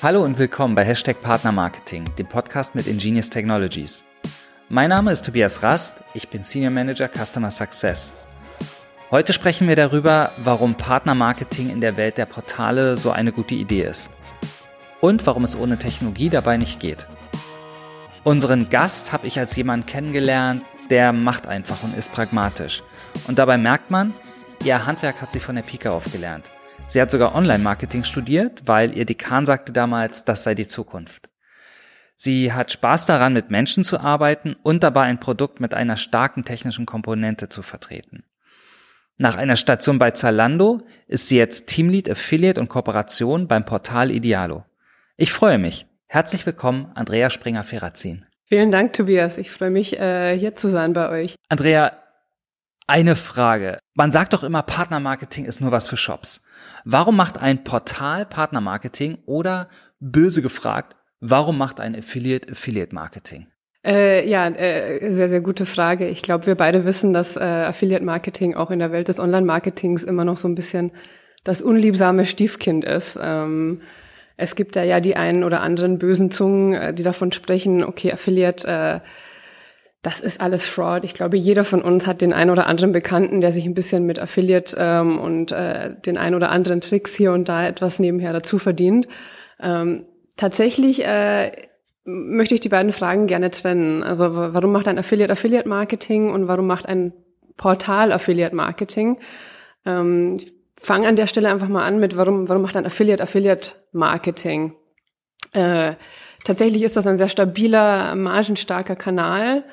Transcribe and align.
Hallo 0.00 0.22
und 0.22 0.38
willkommen 0.38 0.76
bei 0.76 0.84
Hashtag 0.84 1.22
Partner 1.22 1.50
Marketing, 1.50 2.04
dem 2.18 2.28
Podcast 2.28 2.76
mit 2.76 2.86
Ingenious 2.86 3.30
Technologies. 3.30 4.04
Mein 4.68 4.90
Name 4.90 5.10
ist 5.10 5.26
Tobias 5.26 5.64
Rast, 5.64 6.04
ich 6.14 6.28
bin 6.28 6.44
Senior 6.44 6.70
Manager 6.70 7.08
Customer 7.08 7.50
Success. 7.50 8.12
Heute 9.10 9.32
sprechen 9.32 9.66
wir 9.66 9.74
darüber, 9.74 10.30
warum 10.38 10.76
Partnermarketing 10.76 11.70
in 11.70 11.80
der 11.80 11.96
Welt 11.96 12.16
der 12.16 12.26
Portale 12.26 12.96
so 12.96 13.10
eine 13.10 13.32
gute 13.32 13.56
Idee 13.56 13.82
ist. 13.82 14.08
Und 15.00 15.26
warum 15.26 15.42
es 15.42 15.58
ohne 15.58 15.78
Technologie 15.78 16.30
dabei 16.30 16.58
nicht 16.58 16.78
geht. 16.78 17.08
Unseren 18.22 18.70
Gast 18.70 19.12
habe 19.12 19.26
ich 19.26 19.40
als 19.40 19.56
jemand 19.56 19.88
kennengelernt, 19.88 20.62
der 20.90 21.12
macht 21.12 21.48
einfach 21.48 21.82
und 21.82 21.98
ist 21.98 22.12
pragmatisch. 22.12 22.84
Und 23.26 23.40
dabei 23.40 23.58
merkt 23.58 23.90
man, 23.90 24.14
ihr 24.62 24.86
Handwerk 24.86 25.20
hat 25.20 25.32
sie 25.32 25.40
von 25.40 25.56
der 25.56 25.62
Pike 25.62 25.90
auf 25.90 26.04
gelernt. 26.12 26.48
Sie 26.88 27.02
hat 27.02 27.10
sogar 27.10 27.34
Online-Marketing 27.34 28.02
studiert, 28.02 28.62
weil 28.64 28.96
ihr 28.96 29.04
Dekan 29.04 29.44
sagte 29.44 29.72
damals, 29.72 30.24
das 30.24 30.42
sei 30.42 30.54
die 30.54 30.66
Zukunft. 30.66 31.28
Sie 32.16 32.50
hat 32.54 32.72
Spaß 32.72 33.04
daran, 33.04 33.34
mit 33.34 33.50
Menschen 33.50 33.84
zu 33.84 34.00
arbeiten 34.00 34.56
und 34.62 34.82
dabei 34.82 35.02
ein 35.02 35.20
Produkt 35.20 35.60
mit 35.60 35.74
einer 35.74 35.98
starken 35.98 36.46
technischen 36.46 36.86
Komponente 36.86 37.50
zu 37.50 37.60
vertreten. 37.60 38.24
Nach 39.18 39.36
einer 39.36 39.56
Station 39.56 39.98
bei 39.98 40.12
Zalando 40.12 40.80
ist 41.06 41.28
sie 41.28 41.36
jetzt 41.36 41.68
Teamlead 41.68 42.08
Affiliate 42.08 42.58
und 42.58 42.68
Kooperation 42.68 43.48
beim 43.48 43.66
Portal 43.66 44.10
Idealo. 44.10 44.64
Ich 45.18 45.30
freue 45.30 45.58
mich. 45.58 45.86
Herzlich 46.06 46.46
willkommen, 46.46 46.90
Andrea 46.94 47.28
Springer-Ferrazin. 47.28 48.24
Vielen 48.46 48.70
Dank, 48.70 48.94
Tobias. 48.94 49.36
Ich 49.36 49.50
freue 49.50 49.70
mich, 49.70 50.00
äh, 50.00 50.38
hier 50.38 50.56
zu 50.56 50.70
sein 50.70 50.94
bei 50.94 51.10
euch. 51.10 51.34
Andrea, 51.50 51.98
eine 52.86 53.14
Frage. 53.14 53.78
Man 53.92 54.10
sagt 54.10 54.32
doch 54.32 54.42
immer, 54.42 54.62
Partnermarketing 54.62 55.44
ist 55.44 55.60
nur 55.60 55.70
was 55.70 55.86
für 55.86 55.98
Shops. 55.98 56.47
Warum 56.84 57.16
macht 57.16 57.40
ein 57.40 57.64
Portal 57.64 58.26
Partnermarketing 58.26 59.18
oder 59.26 59.68
böse 60.00 60.42
gefragt, 60.42 60.96
warum 61.20 61.58
macht 61.58 61.80
ein 61.80 61.96
Affiliate 61.96 62.50
Affiliate 62.52 62.94
Marketing? 62.94 63.46
Äh, 63.84 64.28
ja, 64.28 64.48
äh, 64.48 65.12
sehr, 65.12 65.28
sehr 65.28 65.40
gute 65.40 65.64
Frage. 65.64 66.08
Ich 66.08 66.22
glaube, 66.22 66.46
wir 66.46 66.56
beide 66.56 66.84
wissen, 66.84 67.12
dass 67.12 67.36
äh, 67.36 67.40
Affiliate 67.40 68.04
Marketing 68.04 68.54
auch 68.54 68.70
in 68.70 68.80
der 68.80 68.92
Welt 68.92 69.08
des 69.08 69.20
Online-Marketings 69.20 70.04
immer 70.04 70.24
noch 70.24 70.36
so 70.36 70.48
ein 70.48 70.54
bisschen 70.54 70.92
das 71.44 71.62
unliebsame 71.62 72.26
Stiefkind 72.26 72.84
ist. 72.84 73.18
Ähm, 73.22 73.80
es 74.36 74.56
gibt 74.56 74.76
da 74.76 74.82
ja 74.82 75.00
die 75.00 75.16
einen 75.16 75.44
oder 75.44 75.62
anderen 75.62 75.98
bösen 75.98 76.30
Zungen, 76.30 76.74
äh, 76.74 76.92
die 76.92 77.02
davon 77.02 77.32
sprechen, 77.32 77.84
okay, 77.84 78.12
Affiliate, 78.12 78.66
äh, 78.66 79.00
das 80.02 80.20
ist 80.20 80.40
alles 80.40 80.66
Fraud. 80.66 81.04
Ich 81.04 81.14
glaube, 81.14 81.36
jeder 81.36 81.64
von 81.64 81.82
uns 81.82 82.06
hat 82.06 82.20
den 82.20 82.32
einen 82.32 82.50
oder 82.50 82.66
anderen 82.66 82.92
Bekannten, 82.92 83.40
der 83.40 83.50
sich 83.50 83.64
ein 83.64 83.74
bisschen 83.74 84.06
mit 84.06 84.18
Affiliate 84.18 84.76
ähm, 84.78 85.18
und 85.18 85.50
äh, 85.50 85.94
den 86.00 86.16
einen 86.16 86.36
oder 86.36 86.50
anderen 86.50 86.80
Tricks 86.80 87.14
hier 87.14 87.32
und 87.32 87.48
da 87.48 87.66
etwas 87.66 87.98
nebenher 87.98 88.32
dazu 88.32 88.58
verdient. 88.58 89.08
Ähm, 89.60 90.04
tatsächlich 90.36 91.04
äh, 91.04 91.50
möchte 92.04 92.54
ich 92.54 92.60
die 92.60 92.68
beiden 92.68 92.92
Fragen 92.92 93.26
gerne 93.26 93.50
trennen. 93.50 94.04
Also 94.04 94.34
warum 94.34 94.70
macht 94.70 94.86
ein 94.86 94.98
Affiliate 94.98 95.32
Affiliate 95.32 95.68
Marketing 95.68 96.30
und 96.30 96.46
warum 96.46 96.66
macht 96.66 96.86
ein 96.86 97.12
Portal 97.56 98.12
Affiliate 98.12 98.54
Marketing? 98.54 99.18
Ähm, 99.84 100.36
ich 100.38 100.52
fange 100.80 101.08
an 101.08 101.16
der 101.16 101.26
Stelle 101.26 101.50
einfach 101.50 101.68
mal 101.68 101.84
an 101.84 101.98
mit, 101.98 102.16
warum, 102.16 102.48
warum 102.48 102.62
macht 102.62 102.76
ein 102.76 102.86
Affiliate 102.86 103.22
Affiliate 103.22 103.72
Marketing? 103.90 104.74
Äh, 105.52 105.94
tatsächlich 106.44 106.82
ist 106.82 106.96
das 106.96 107.08
ein 107.08 107.18
sehr 107.18 107.28
stabiler, 107.28 108.14
margenstarker 108.14 108.94
Kanal, 108.94 109.64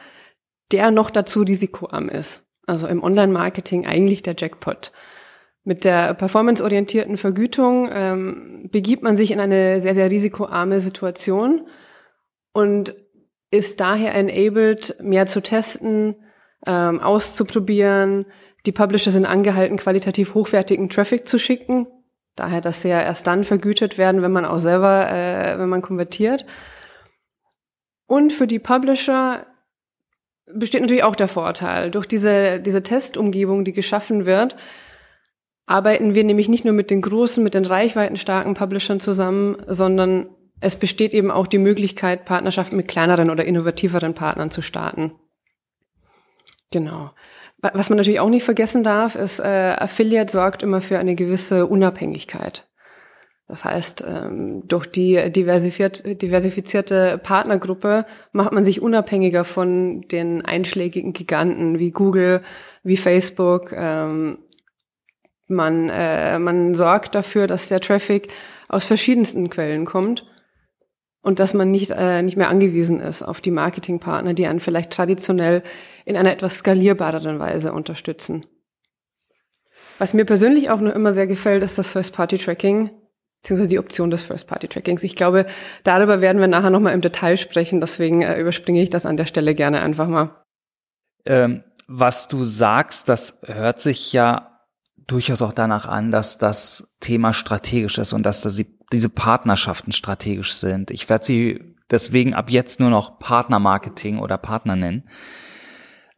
der 0.72 0.92
noch 0.92 1.10
dazu 1.10 1.42
risikoarm 1.42 2.10
ist. 2.10 2.46
Also 2.68 2.88
im 2.88 3.04
Online-Marketing 3.04 3.86
eigentlich 3.86 4.24
der 4.24 4.36
Jackpot. 4.38 4.92
Mit 5.64 5.84
der 5.84 6.14
performanceorientierten 6.14 7.18
Vergütung 7.18 7.90
ähm, 7.92 8.70
begibt 8.72 9.04
man 9.04 9.18
sich 9.18 9.32
in 9.32 9.40
eine 9.40 9.82
sehr, 9.82 9.96
sehr 9.96 10.12
risikoarme 10.12 10.80
Situation 10.80 11.68
und 12.54 12.96
ist 13.52 13.80
daher 13.80 14.14
enabled, 14.14 14.98
mehr 15.02 15.28
zu 15.28 15.42
testen, 15.42 16.16
ähm, 16.68 17.00
auszuprobieren. 17.00 18.26
Die 18.66 18.72
Publisher 18.72 19.12
sind 19.12 19.26
angehalten, 19.26 19.78
qualitativ 19.78 20.34
hochwertigen 20.34 20.90
Traffic 20.90 21.28
zu 21.28 21.40
schicken. 21.40 21.88
Daher, 22.36 22.62
dass 22.62 22.82
sie 22.82 22.90
ja 22.90 23.02
erst 23.02 23.28
dann 23.28 23.44
vergütet 23.44 23.98
werden, 23.98 24.22
wenn 24.22 24.32
man 24.32 24.46
auch 24.46 24.58
selber, 24.58 25.10
äh, 25.10 25.58
wenn 25.58 25.70
man 25.70 25.82
konvertiert. 25.82 26.46
Und 28.08 28.34
für 28.34 28.46
die 28.46 28.60
Publisher 28.60 29.46
besteht 30.54 30.82
natürlich 30.82 31.04
auch 31.04 31.16
der 31.16 31.28
Vorteil. 31.28 31.92
Durch 31.92 32.06
diese, 32.06 32.60
diese 32.60 32.84
Testumgebung, 32.84 33.66
die 33.66 33.74
geschaffen 33.74 34.26
wird, 34.26 34.56
arbeiten 35.66 36.14
wir 36.14 36.24
nämlich 36.24 36.50
nicht 36.50 36.66
nur 36.66 36.74
mit 36.74 36.92
den 36.92 37.02
großen, 37.02 37.44
mit 37.44 37.54
den 37.54 37.66
reichweitenstarken 37.66 38.54
Publishern 38.54 39.00
zusammen, 39.00 39.58
sondern 39.68 40.30
es 40.60 40.76
besteht 40.76 41.14
eben 41.14 41.32
auch 41.32 41.48
die 41.48 41.58
Möglichkeit, 41.58 42.26
Partnerschaften 42.26 42.78
mit 42.78 42.88
kleineren 42.88 43.30
oder 43.30 43.46
innovativeren 43.46 44.14
Partnern 44.14 44.52
zu 44.52 44.62
starten. 44.62 45.12
Genau. 46.72 47.12
Was 47.62 47.90
man 47.90 47.98
natürlich 47.98 48.20
auch 48.20 48.30
nicht 48.30 48.44
vergessen 48.44 48.84
darf, 48.84 49.16
ist, 49.16 49.40
äh, 49.40 49.76
Affiliate 49.78 50.32
sorgt 50.32 50.62
immer 50.62 50.82
für 50.82 51.00
eine 51.00 51.16
gewisse 51.16 51.66
Unabhängigkeit. 51.66 52.68
Das 53.48 53.64
heißt, 53.64 54.04
ähm, 54.08 54.68
durch 54.68 54.88
die 54.88 55.32
diversifizierte 55.32 57.20
Partnergruppe 57.20 58.06
macht 58.32 58.52
man 58.52 58.66
sich 58.66 58.82
unabhängiger 58.82 59.44
von 59.44 60.02
den 60.08 60.44
einschlägigen 60.44 61.14
Giganten 61.14 61.78
wie 61.78 61.92
Google, 61.92 62.42
wie 62.82 62.98
Facebook. 62.98 63.72
Ähm, 63.72 64.40
man, 65.48 65.90
äh, 65.90 66.40
man 66.40 66.74
sorgt 66.74 67.14
dafür, 67.14 67.46
dass 67.46 67.68
der 67.68 67.82
Traffic 67.82 68.30
aus 68.68 68.86
verschiedensten 68.86 69.52
Quellen 69.52 69.86
kommt 69.86 70.26
und 71.22 71.40
dass 71.40 71.54
man 71.54 71.70
nicht, 71.70 71.92
äh, 71.92 72.24
nicht 72.24 72.38
mehr 72.38 72.50
angewiesen 72.50 73.00
ist 73.00 73.22
auf 73.22 73.42
die 73.42 73.52
Marketingpartner, 73.52 74.34
die 74.34 74.48
einen 74.48 74.60
vielleicht 74.60 74.92
traditionell 74.92 75.62
in 76.04 76.18
einer 76.18 76.32
etwas 76.32 76.58
skalierbareren 76.58 77.38
Weise 77.38 77.74
unterstützen. 77.74 78.48
Was 80.00 80.16
mir 80.16 80.26
persönlich 80.26 80.72
auch 80.72 80.80
nur 80.80 80.94
immer 80.94 81.14
sehr 81.14 81.28
gefällt, 81.28 81.62
ist 81.62 81.78
das 81.78 81.90
First-Party-Tracking, 81.90 82.90
beziehungsweise 83.46 83.70
die 83.70 83.80
Option 83.80 84.10
des 84.10 84.24
First-Party-Trackings. 84.24 85.04
Ich 85.04 85.16
glaube, 85.16 85.46
darüber 85.84 86.20
werden 86.20 86.42
wir 86.42 86.48
nachher 86.48 86.72
nochmal 86.72 86.96
im 86.96 87.02
Detail 87.02 87.38
sprechen, 87.38 87.80
deswegen 87.80 88.24
äh, 88.24 88.40
überspringe 88.40 88.82
ich 88.82 88.90
das 88.90 89.06
an 89.06 89.18
der 89.18 89.28
Stelle 89.28 89.54
gerne 89.54 89.82
einfach 89.82 90.08
mal. 90.08 90.44
Ähm, 91.26 91.64
was 91.88 92.28
du 92.28 92.44
sagst, 92.44 93.08
das 93.08 93.44
hört 93.46 93.82
sich 93.82 94.12
ja 94.14 94.62
durchaus 95.06 95.44
auch 95.44 95.54
danach 95.54 95.86
an, 95.86 96.10
dass 96.10 96.40
das 96.40 96.98
Thema 97.00 97.34
strategisch 97.34 98.00
ist 98.00 98.14
und 98.14 98.24
dass 98.24 98.42
das, 98.42 98.60
diese 98.92 99.10
Partnerschaften 99.10 99.92
strategisch 99.92 100.56
sind. 100.56 100.90
Ich 100.90 101.08
werde 101.08 101.26
sie 101.26 101.76
deswegen 101.92 102.34
ab 102.34 102.50
jetzt 102.50 102.80
nur 102.80 102.90
noch 102.90 103.20
Partnermarketing 103.20 104.18
oder 104.18 104.40
Partner 104.40 104.76
nennen. 104.76 105.08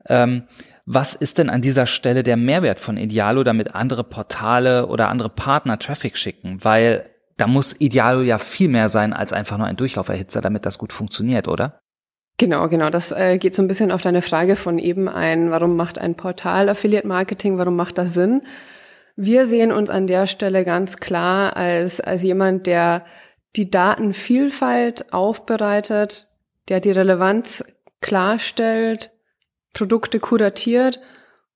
Ähm, 0.07 0.47
was 0.85 1.13
ist 1.13 1.39
denn 1.39 1.49
an 1.49 1.61
dieser 1.61 1.87
Stelle 1.87 2.23
der 2.23 2.37
Mehrwert 2.37 2.79
von 2.79 2.95
Idealo, 2.95 3.43
damit 3.43 3.75
andere 3.75 4.05
Portale 4.05 4.87
oder 4.87 5.09
andere 5.09 5.27
Partner 5.27 5.77
Traffic 5.77 6.17
schicken? 6.17 6.63
Weil 6.63 7.09
da 7.37 7.47
muss 7.47 7.79
Idealo 7.79 8.21
ja 8.21 8.39
viel 8.39 8.67
mehr 8.67 8.89
sein 8.89 9.13
als 9.13 9.31
einfach 9.31 9.57
nur 9.57 9.67
ein 9.67 9.77
Durchlauferhitzer, 9.77 10.41
damit 10.41 10.65
das 10.65 10.77
gut 10.77 10.91
funktioniert, 10.91 11.47
oder? 11.47 11.79
Genau, 12.37 12.67
genau. 12.69 12.89
Das 12.89 13.11
äh, 13.11 13.37
geht 13.37 13.55
so 13.55 13.61
ein 13.61 13.67
bisschen 13.67 13.91
auf 13.91 14.01
deine 14.01 14.21
Frage 14.21 14.55
von 14.55 14.77
eben 14.77 15.07
ein, 15.07 15.49
warum 15.49 15.75
macht 15.75 15.97
ein 15.97 16.15
Portal 16.15 16.69
Affiliate 16.69 17.07
Marketing, 17.07 17.57
warum 17.57 17.75
macht 17.75 17.97
das 17.97 18.13
Sinn? 18.13 18.41
Wir 19.15 19.47
sehen 19.47 19.71
uns 19.71 19.89
an 19.89 20.05
der 20.05 20.27
Stelle 20.27 20.63
ganz 20.63 20.97
klar 20.97 21.57
als, 21.57 21.99
als 21.99 22.21
jemand, 22.21 22.67
der 22.67 23.05
die 23.55 23.71
Datenvielfalt 23.71 25.11
aufbereitet, 25.11 26.27
der 26.69 26.79
die 26.79 26.91
Relevanz 26.91 27.63
klarstellt, 28.01 29.11
Produkte 29.73 30.19
kuratiert 30.19 30.99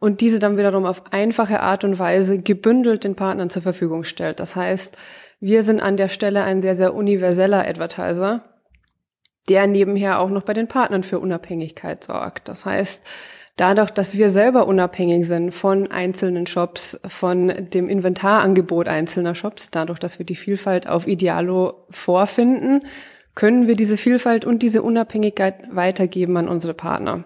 und 0.01 0.19
diese 0.19 0.39
dann 0.39 0.57
wiederum 0.57 0.87
auf 0.87 1.13
einfache 1.13 1.59
Art 1.59 1.83
und 1.83 1.99
Weise 1.99 2.39
gebündelt 2.39 3.03
den 3.03 3.15
Partnern 3.15 3.51
zur 3.51 3.61
Verfügung 3.61 4.03
stellt. 4.03 4.39
Das 4.39 4.55
heißt, 4.55 4.97
wir 5.39 5.61
sind 5.61 5.79
an 5.79 5.95
der 5.95 6.09
Stelle 6.09 6.43
ein 6.43 6.63
sehr, 6.63 6.75
sehr 6.75 6.95
universeller 6.95 7.67
Advertiser, 7.67 8.43
der 9.47 9.67
nebenher 9.67 10.19
auch 10.19 10.29
noch 10.29 10.41
bei 10.41 10.53
den 10.53 10.67
Partnern 10.67 11.03
für 11.03 11.19
Unabhängigkeit 11.19 12.03
sorgt. 12.03 12.49
Das 12.49 12.65
heißt, 12.65 13.03
dadurch, 13.57 13.91
dass 13.91 14.17
wir 14.17 14.31
selber 14.31 14.67
unabhängig 14.67 15.27
sind 15.27 15.51
von 15.51 15.91
einzelnen 15.91 16.47
Shops, 16.47 16.99
von 17.07 17.69
dem 17.71 17.87
Inventarangebot 17.87 18.87
einzelner 18.87 19.35
Shops, 19.35 19.69
dadurch, 19.69 19.99
dass 19.99 20.17
wir 20.17 20.25
die 20.25 20.35
Vielfalt 20.35 20.87
auf 20.87 21.07
Idealo 21.07 21.85
vorfinden, 21.91 22.81
können 23.35 23.67
wir 23.67 23.75
diese 23.75 23.97
Vielfalt 23.97 24.45
und 24.45 24.63
diese 24.63 24.81
Unabhängigkeit 24.81 25.75
weitergeben 25.75 26.37
an 26.37 26.47
unsere 26.47 26.73
Partner. 26.73 27.23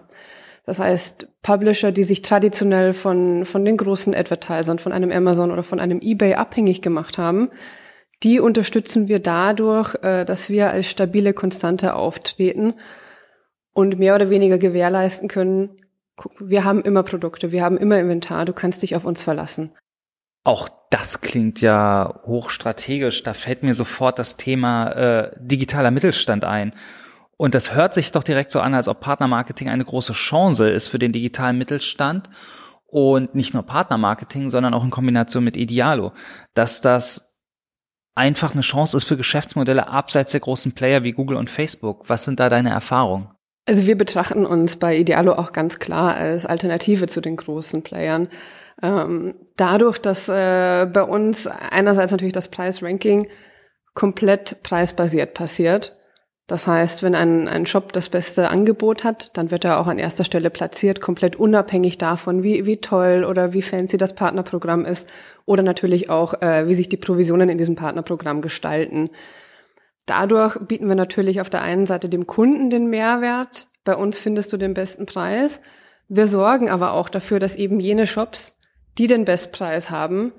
Das 0.66 0.80
heißt, 0.80 1.28
Publisher, 1.42 1.92
die 1.92 2.02
sich 2.02 2.22
traditionell 2.22 2.92
von, 2.92 3.44
von 3.44 3.64
den 3.64 3.76
großen 3.76 4.14
Advertisern, 4.14 4.80
von 4.80 4.92
einem 4.92 5.12
Amazon 5.12 5.52
oder 5.52 5.62
von 5.62 5.78
einem 5.78 6.00
eBay 6.02 6.34
abhängig 6.34 6.82
gemacht 6.82 7.18
haben, 7.18 7.50
die 8.22 8.40
unterstützen 8.40 9.08
wir 9.08 9.20
dadurch, 9.20 9.94
äh, 10.02 10.24
dass 10.24 10.50
wir 10.50 10.70
als 10.70 10.86
stabile 10.86 11.32
Konstante 11.32 11.94
auftreten 11.94 12.74
und 13.72 13.98
mehr 13.98 14.16
oder 14.16 14.28
weniger 14.28 14.58
gewährleisten 14.58 15.28
können, 15.28 15.80
wir 16.40 16.64
haben 16.64 16.82
immer 16.82 17.02
Produkte, 17.02 17.52
wir 17.52 17.62
haben 17.62 17.76
immer 17.76 17.98
Inventar, 17.98 18.46
du 18.46 18.52
kannst 18.52 18.82
dich 18.82 18.96
auf 18.96 19.04
uns 19.04 19.22
verlassen. 19.22 19.72
Auch 20.44 20.68
das 20.90 21.20
klingt 21.20 21.60
ja 21.60 22.20
hochstrategisch. 22.24 23.22
Da 23.22 23.34
fällt 23.34 23.62
mir 23.62 23.74
sofort 23.74 24.18
das 24.18 24.36
Thema 24.36 24.92
äh, 24.92 25.30
digitaler 25.38 25.90
Mittelstand 25.90 26.44
ein. 26.44 26.72
Und 27.36 27.54
das 27.54 27.74
hört 27.74 27.94
sich 27.94 28.12
doch 28.12 28.22
direkt 28.22 28.50
so 28.50 28.60
an, 28.60 28.74
als 28.74 28.88
ob 28.88 29.00
Partnermarketing 29.00 29.68
eine 29.68 29.84
große 29.84 30.14
Chance 30.14 30.70
ist 30.70 30.88
für 30.88 30.98
den 30.98 31.12
digitalen 31.12 31.58
Mittelstand. 31.58 32.30
Und 32.86 33.34
nicht 33.34 33.52
nur 33.52 33.64
Partnermarketing, 33.64 34.48
sondern 34.48 34.72
auch 34.72 34.84
in 34.84 34.90
Kombination 34.90 35.44
mit 35.44 35.56
Idealo. 35.56 36.12
Dass 36.54 36.80
das 36.80 37.36
einfach 38.14 38.52
eine 38.52 38.62
Chance 38.62 38.96
ist 38.96 39.04
für 39.04 39.16
Geschäftsmodelle 39.16 39.88
abseits 39.88 40.32
der 40.32 40.40
großen 40.40 40.72
Player 40.72 41.02
wie 41.02 41.12
Google 41.12 41.36
und 41.36 41.50
Facebook. 41.50 42.08
Was 42.08 42.24
sind 42.24 42.40
da 42.40 42.48
deine 42.48 42.70
Erfahrungen? 42.70 43.28
Also 43.66 43.86
wir 43.86 43.98
betrachten 43.98 44.46
uns 44.46 44.76
bei 44.76 44.96
Idealo 44.96 45.34
auch 45.34 45.52
ganz 45.52 45.78
klar 45.78 46.14
als 46.16 46.46
Alternative 46.46 47.08
zu 47.08 47.20
den 47.20 47.36
großen 47.36 47.82
Playern. 47.82 48.28
Ähm, 48.82 49.34
dadurch, 49.56 49.98
dass 49.98 50.28
äh, 50.28 50.86
bei 50.86 51.02
uns 51.02 51.46
einerseits 51.46 52.12
natürlich 52.12 52.32
das 52.32 52.48
Preis-Ranking 52.48 53.28
komplett 53.94 54.62
preisbasiert 54.62 55.34
passiert. 55.34 55.96
Das 56.46 56.68
heißt, 56.68 57.02
wenn 57.02 57.16
ein, 57.16 57.48
ein 57.48 57.66
Shop 57.66 57.92
das 57.92 58.08
beste 58.08 58.50
Angebot 58.50 59.02
hat, 59.02 59.36
dann 59.36 59.50
wird 59.50 59.64
er 59.64 59.80
auch 59.80 59.88
an 59.88 59.98
erster 59.98 60.24
Stelle 60.24 60.48
platziert, 60.48 61.00
komplett 61.00 61.34
unabhängig 61.34 61.98
davon, 61.98 62.44
wie, 62.44 62.66
wie 62.66 62.76
toll 62.76 63.24
oder 63.28 63.52
wie 63.52 63.62
fancy 63.62 63.98
das 63.98 64.14
Partnerprogramm 64.14 64.84
ist 64.84 65.08
oder 65.44 65.64
natürlich 65.64 66.08
auch, 66.08 66.40
äh, 66.42 66.68
wie 66.68 66.76
sich 66.76 66.88
die 66.88 66.96
Provisionen 66.96 67.48
in 67.48 67.58
diesem 67.58 67.74
Partnerprogramm 67.74 68.42
gestalten. 68.42 69.10
Dadurch 70.06 70.56
bieten 70.60 70.86
wir 70.86 70.94
natürlich 70.94 71.40
auf 71.40 71.50
der 71.50 71.62
einen 71.62 71.86
Seite 71.86 72.08
dem 72.08 72.28
Kunden 72.28 72.70
den 72.70 72.86
Mehrwert. 72.86 73.66
Bei 73.82 73.96
uns 73.96 74.20
findest 74.20 74.52
du 74.52 74.56
den 74.56 74.72
besten 74.72 75.04
Preis. 75.04 75.60
Wir 76.08 76.28
sorgen 76.28 76.70
aber 76.70 76.92
auch 76.92 77.08
dafür, 77.08 77.40
dass 77.40 77.56
eben 77.56 77.80
jene 77.80 78.06
Shops, 78.06 78.56
die 78.98 79.08
den 79.08 79.24
Bestpreis 79.24 79.90
haben, 79.90 80.32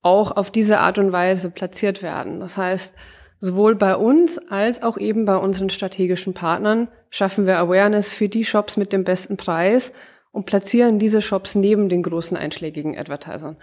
auch 0.00 0.34
auf 0.34 0.50
diese 0.50 0.80
Art 0.80 0.96
und 0.96 1.12
Weise 1.12 1.50
platziert 1.50 2.02
werden. 2.02 2.40
Das 2.40 2.56
heißt, 2.56 2.94
sowohl 3.40 3.74
bei 3.74 3.96
uns 3.96 4.38
als 4.38 4.82
auch 4.82 4.98
eben 4.98 5.24
bei 5.24 5.36
unseren 5.36 5.70
strategischen 5.70 6.34
Partnern 6.34 6.88
schaffen 7.10 7.46
wir 7.46 7.58
Awareness 7.58 8.12
für 8.12 8.28
die 8.28 8.44
Shops 8.44 8.76
mit 8.76 8.92
dem 8.92 9.04
besten 9.04 9.36
Preis 9.36 9.92
und 10.30 10.46
platzieren 10.46 10.98
diese 10.98 11.22
Shops 11.22 11.54
neben 11.54 11.88
den 11.88 12.02
großen 12.02 12.36
einschlägigen 12.36 12.96
Advertisern. 12.96 13.56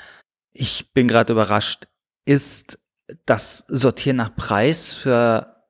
Ich 0.52 0.92
bin 0.94 1.08
gerade 1.08 1.32
überrascht. 1.34 1.88
Ist 2.26 2.80
das 3.26 3.60
Sortieren 3.70 4.18
nach 4.18 4.36
Preis 4.36 4.94
für, 4.94 5.64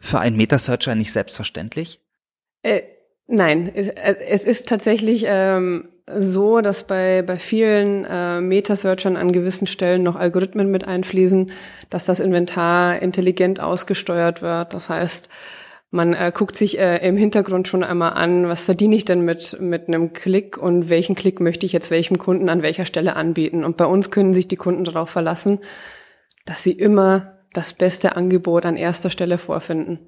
für 0.00 0.18
einen 0.18 0.36
Metasearcher 0.36 0.94
nicht 0.94 1.12
selbstverständlich? 1.12 2.02
Äh, 2.62 2.82
nein, 3.26 3.74
es 3.74 4.44
ist 4.44 4.68
tatsächlich 4.68 5.24
ähm, 5.26 5.88
so, 6.16 6.60
dass 6.60 6.84
bei, 6.84 7.22
bei 7.22 7.36
vielen 7.36 8.04
äh, 8.04 8.40
Metasearchern 8.40 9.16
an 9.16 9.32
gewissen 9.32 9.66
Stellen 9.66 10.02
noch 10.02 10.16
Algorithmen 10.16 10.70
mit 10.70 10.86
einfließen, 10.86 11.50
dass 11.90 12.04
das 12.04 12.20
Inventar 12.20 13.00
intelligent 13.00 13.60
ausgesteuert 13.60 14.42
wird. 14.42 14.74
Das 14.74 14.88
heißt, 14.88 15.28
man 15.90 16.12
äh, 16.12 16.32
guckt 16.34 16.56
sich 16.56 16.78
äh, 16.78 17.06
im 17.06 17.16
Hintergrund 17.16 17.68
schon 17.68 17.82
einmal 17.82 18.12
an, 18.12 18.48
was 18.48 18.64
verdiene 18.64 18.96
ich 18.96 19.04
denn 19.04 19.24
mit, 19.24 19.58
mit 19.60 19.88
einem 19.88 20.12
Klick 20.12 20.58
und 20.58 20.90
welchen 20.90 21.14
Klick 21.14 21.40
möchte 21.40 21.64
ich 21.64 21.72
jetzt 21.72 21.90
welchem 21.90 22.18
Kunden 22.18 22.48
an 22.48 22.62
welcher 22.62 22.84
Stelle 22.84 23.16
anbieten. 23.16 23.64
Und 23.64 23.76
bei 23.76 23.86
uns 23.86 24.10
können 24.10 24.34
sich 24.34 24.48
die 24.48 24.56
Kunden 24.56 24.84
darauf 24.84 25.08
verlassen, 25.10 25.60
dass 26.44 26.62
sie 26.62 26.72
immer 26.72 27.38
das 27.52 27.72
beste 27.72 28.16
Angebot 28.16 28.66
an 28.66 28.76
erster 28.76 29.10
Stelle 29.10 29.38
vorfinden. 29.38 29.98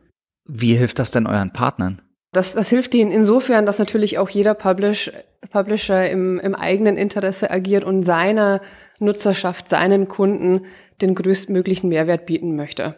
Wie 0.45 0.77
hilft 0.77 0.99
das 0.99 1.11
denn 1.11 1.27
euren 1.27 1.53
Partnern? 1.53 2.03
Das, 2.33 2.55
das 2.55 2.69
hilft 2.69 2.95
ihnen 2.95 3.11
insofern, 3.11 3.67
dass 3.67 3.79
natürlich 3.79 4.19
auch 4.19 4.29
jeder 4.31 4.55
Publish, 4.55 5.11
Publisher 5.51 6.09
im, 6.09 6.39
im 6.39 6.55
eigenen 6.55 6.97
Interesse 6.97 7.51
agiert 7.51 7.83
und 7.83 8.05
seiner 8.05 8.61
Nutzerschaft, 9.01 9.69
seinen 9.69 10.07
Kunden 10.07 10.63
den 11.01 11.15
größtmöglichen 11.15 11.89
Mehrwert 11.89 12.27
bieten 12.27 12.55
möchte. 12.55 12.97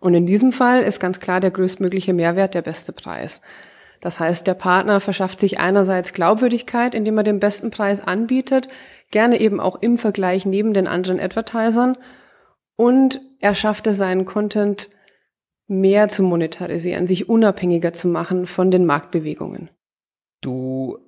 Und 0.00 0.14
in 0.14 0.26
diesem 0.26 0.52
Fall 0.52 0.82
ist 0.82 1.00
ganz 1.00 1.20
klar 1.20 1.40
der 1.40 1.52
größtmögliche 1.52 2.12
Mehrwert 2.12 2.54
der 2.54 2.62
beste 2.62 2.92
Preis. 2.92 3.40
Das 4.00 4.20
heißt, 4.20 4.46
der 4.46 4.54
Partner 4.54 5.00
verschafft 5.00 5.40
sich 5.40 5.58
einerseits 5.58 6.12
Glaubwürdigkeit, 6.12 6.94
indem 6.94 7.16
er 7.16 7.24
den 7.24 7.40
besten 7.40 7.70
Preis 7.70 8.02
anbietet, 8.02 8.68
gerne 9.10 9.40
eben 9.40 9.60
auch 9.60 9.80
im 9.80 9.96
Vergleich 9.96 10.44
neben 10.44 10.74
den 10.74 10.86
anderen 10.86 11.20
Advertisern 11.20 11.96
und 12.76 13.20
er 13.40 13.54
schaffte 13.54 13.92
seinen 13.92 14.24
Content 14.24 14.90
mehr 15.66 16.08
zu 16.08 16.22
monetarisieren, 16.22 17.06
sich 17.06 17.28
unabhängiger 17.28 17.92
zu 17.92 18.08
machen 18.08 18.46
von 18.46 18.70
den 18.70 18.86
Marktbewegungen. 18.86 19.70
Du 20.40 20.98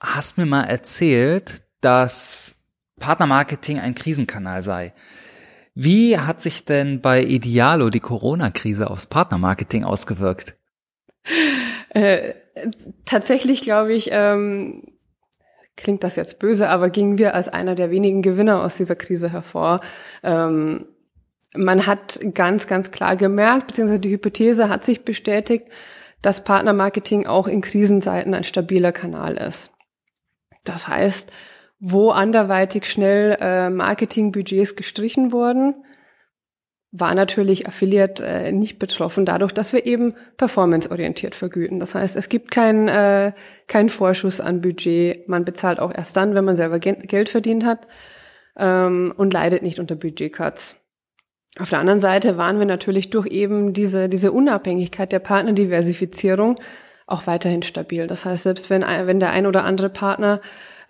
hast 0.00 0.38
mir 0.38 0.46
mal 0.46 0.64
erzählt, 0.64 1.62
dass 1.80 2.56
Partnermarketing 2.98 3.78
ein 3.78 3.94
Krisenkanal 3.94 4.62
sei. 4.62 4.92
Wie 5.74 6.18
hat 6.18 6.42
sich 6.42 6.64
denn 6.64 7.00
bei 7.00 7.22
Idealo 7.22 7.90
die 7.90 8.00
Corona-Krise 8.00 8.90
aufs 8.90 9.06
Partnermarketing 9.06 9.84
ausgewirkt? 9.84 10.54
Äh, 11.90 12.34
tatsächlich 13.04 13.62
glaube 13.62 13.92
ich, 13.92 14.10
ähm, 14.12 14.92
klingt 15.76 16.04
das 16.04 16.16
jetzt 16.16 16.38
böse, 16.38 16.68
aber 16.68 16.90
gingen 16.90 17.18
wir 17.18 17.34
als 17.34 17.48
einer 17.48 17.74
der 17.74 17.90
wenigen 17.90 18.22
Gewinner 18.22 18.62
aus 18.62 18.74
dieser 18.74 18.96
Krise 18.96 19.30
hervor. 19.30 19.80
Ähm, 20.22 20.86
man 21.54 21.86
hat 21.86 22.20
ganz, 22.34 22.66
ganz 22.66 22.90
klar 22.90 23.16
gemerkt, 23.16 23.68
beziehungsweise 23.68 24.00
die 24.00 24.10
Hypothese 24.10 24.68
hat 24.68 24.84
sich 24.84 25.04
bestätigt, 25.04 25.66
dass 26.22 26.44
Partnermarketing 26.44 27.26
auch 27.26 27.46
in 27.46 27.60
Krisenzeiten 27.60 28.34
ein 28.34 28.44
stabiler 28.44 28.92
Kanal 28.92 29.36
ist. 29.36 29.72
Das 30.64 30.88
heißt, 30.88 31.30
wo 31.80 32.10
anderweitig 32.10 32.88
schnell 32.88 33.36
äh, 33.40 33.68
Marketingbudgets 33.68 34.76
gestrichen 34.76 35.32
wurden, 35.32 35.74
war 36.92 37.14
natürlich 37.14 37.66
Affiliate 37.66 38.24
äh, 38.24 38.52
nicht 38.52 38.78
betroffen, 38.78 39.24
dadurch, 39.24 39.52
dass 39.52 39.72
wir 39.72 39.86
eben 39.86 40.14
performanceorientiert 40.36 41.34
vergüten. 41.34 41.80
Das 41.80 41.94
heißt, 41.94 42.16
es 42.16 42.28
gibt 42.28 42.50
keinen 42.50 42.86
äh, 42.88 43.32
kein 43.66 43.88
Vorschuss 43.88 44.40
an 44.40 44.60
Budget. 44.60 45.26
Man 45.26 45.44
bezahlt 45.44 45.80
auch 45.80 45.92
erst 45.92 46.16
dann, 46.16 46.34
wenn 46.34 46.44
man 46.44 46.54
selber 46.54 46.78
Geld 46.78 47.30
verdient 47.30 47.64
hat 47.64 47.88
ähm, 48.56 49.12
und 49.16 49.32
leidet 49.32 49.62
nicht 49.62 49.80
unter 49.80 49.96
Budgetcuts. 49.96 50.81
Auf 51.58 51.70
der 51.70 51.80
anderen 51.80 52.00
Seite 52.00 52.38
waren 52.38 52.58
wir 52.58 52.66
natürlich 52.66 53.10
durch 53.10 53.26
eben 53.26 53.72
diese, 53.74 54.08
diese 54.08 54.32
Unabhängigkeit 54.32 55.12
der 55.12 55.18
Partnerdiversifizierung 55.18 56.58
auch 57.06 57.26
weiterhin 57.26 57.62
stabil. 57.62 58.06
Das 58.06 58.24
heißt, 58.24 58.44
selbst 58.44 58.70
wenn, 58.70 58.82
wenn 58.82 59.20
der 59.20 59.30
ein 59.30 59.46
oder 59.46 59.64
andere 59.64 59.90
Partner 59.90 60.40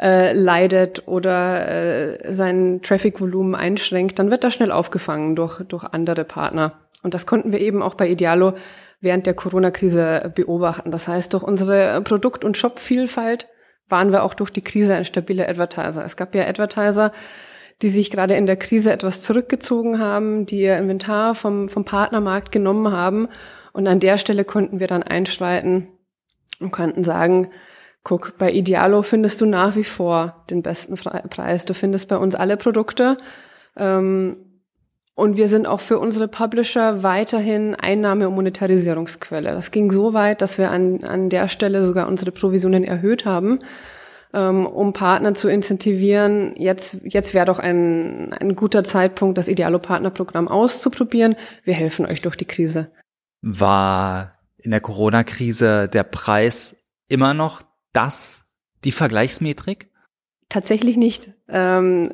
äh, 0.01 0.33
leidet 0.33 1.07
oder 1.07 1.69
äh, 1.69 2.33
sein 2.33 2.81
Traffic-Volumen 2.83 3.55
einschränkt, 3.55 4.19
dann 4.19 4.31
wird 4.31 4.45
das 4.45 4.55
schnell 4.55 4.71
aufgefangen 4.71 5.35
durch, 5.35 5.61
durch 5.65 5.85
andere 5.85 6.25
Partner. 6.25 6.75
Und 7.03 7.15
das 7.15 7.27
konnten 7.27 7.51
wir 7.51 7.61
eben 7.61 7.83
auch 7.83 7.95
bei 7.95 8.09
Idealo 8.09 8.55
während 9.01 9.27
der 9.27 9.35
Corona-Krise 9.35 10.33
beobachten. 10.35 10.93
Das 10.93 11.09
heißt, 11.09 11.33
durch 11.33 11.43
unsere 11.43 12.01
Produkt- 12.03 12.45
und 12.45 12.57
Shop-Vielfalt 12.57 13.49
waren 13.89 14.13
wir 14.13 14.23
auch 14.23 14.35
durch 14.35 14.51
die 14.51 14.63
Krise 14.63 14.95
ein 14.95 15.05
stabiler 15.05 15.49
Advertiser. 15.49 16.05
Es 16.05 16.17
gab 16.17 16.35
ja 16.37 16.47
Advertiser, 16.47 17.13
die 17.83 17.89
sich 17.89 18.11
gerade 18.11 18.35
in 18.35 18.47
der 18.47 18.57
Krise 18.57 18.93
etwas 18.93 19.23
zurückgezogen 19.23 19.99
haben, 19.99 20.47
die 20.47 20.61
ihr 20.61 20.79
Inventar 20.79 21.35
vom, 21.35 21.69
vom 21.69 21.85
Partnermarkt 21.85 22.53
genommen 22.53 22.93
haben. 22.93 23.29
Und 23.73 23.87
an 23.89 24.01
der 24.01 24.19
Stelle 24.19 24.45
konnten 24.45 24.81
wir 24.81 24.87
dann 24.87 25.03
einschreiten 25.03 25.89
und 26.61 26.71
konnten 26.71 27.03
sagen, 27.03 27.51
guck, 28.05 28.39
bei 28.39 28.53
Idealo 28.53 29.03
findest 29.03 29.41
du 29.41 29.47
nach 29.47 29.75
wie 29.75 29.85
vor 29.85 30.45
den 30.49 30.63
besten 30.63 30.97
Preis. 30.97 31.65
Du 31.65 31.75
findest 31.75 32.09
bei 32.09 32.17
uns 32.17 32.35
alle 32.35 32.57
Produkte. 32.57 33.17
Ähm, 33.77 34.37
und 35.15 35.37
wir 35.37 35.49
sind 35.49 35.67
auch 35.67 35.81
für 35.81 35.99
unsere 35.99 36.29
Publisher 36.29 37.03
weiterhin 37.03 37.75
Einnahme- 37.75 38.29
und 38.29 38.35
Monetarisierungsquelle. 38.35 39.53
Das 39.53 39.71
ging 39.71 39.91
so 39.91 40.15
weit, 40.15 40.41
dass 40.41 40.57
wir 40.57 40.71
an, 40.71 41.05
an 41.05 41.29
der 41.29 41.49
Stelle 41.49 41.83
sogar 41.83 42.09
unsere 42.09 42.31
Provisionen 42.31 42.85
erhöht 42.85 43.25
haben 43.25 43.59
ähm, 44.33 44.67
um 44.67 44.93
Partner 44.93 45.35
zu 45.35 45.49
incentivieren. 45.49 46.55
Jetzt, 46.57 46.97
jetzt 47.05 47.35
wäre 47.35 47.47
doch 47.47 47.59
ein, 47.59 48.33
ein 48.33 48.57
guter 48.57 48.85
Zeitpunkt, 48.85 49.39
das 49.39 49.49
Idealo-Partnerprogramm 49.49 50.49
auszuprobieren. 50.49 51.37
Wir 51.65 51.75
helfen 51.75 52.07
euch 52.07 52.23
durch 52.23 52.37
die 52.37 52.47
Krise. 52.47 52.91
War 53.43 54.39
in 54.59 54.71
der 54.71 54.81
Corona-Krise 54.81 55.89
der 55.89 56.05
Preis 56.05 56.85
immer 57.09 57.35
noch 57.35 57.63
das, 57.93 58.53
die 58.85 58.93
Vergleichsmetrik? 58.93 59.89
Tatsächlich 60.49 60.97
nicht. 60.97 61.33
Ähm, 61.49 62.13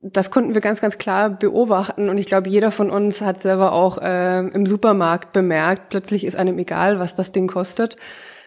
das 0.00 0.30
konnten 0.30 0.52
wir 0.52 0.60
ganz, 0.60 0.80
ganz 0.82 0.98
klar 0.98 1.30
beobachten 1.30 2.10
und 2.10 2.18
ich 2.18 2.26
glaube, 2.26 2.50
jeder 2.50 2.70
von 2.70 2.90
uns 2.90 3.22
hat 3.22 3.40
selber 3.40 3.72
auch 3.72 3.98
äh, 3.98 4.40
im 4.40 4.66
Supermarkt 4.66 5.32
bemerkt, 5.32 5.88
plötzlich 5.88 6.24
ist 6.24 6.36
einem 6.36 6.58
egal, 6.58 6.98
was 6.98 7.14
das 7.14 7.32
Ding 7.32 7.48
kostet. 7.48 7.96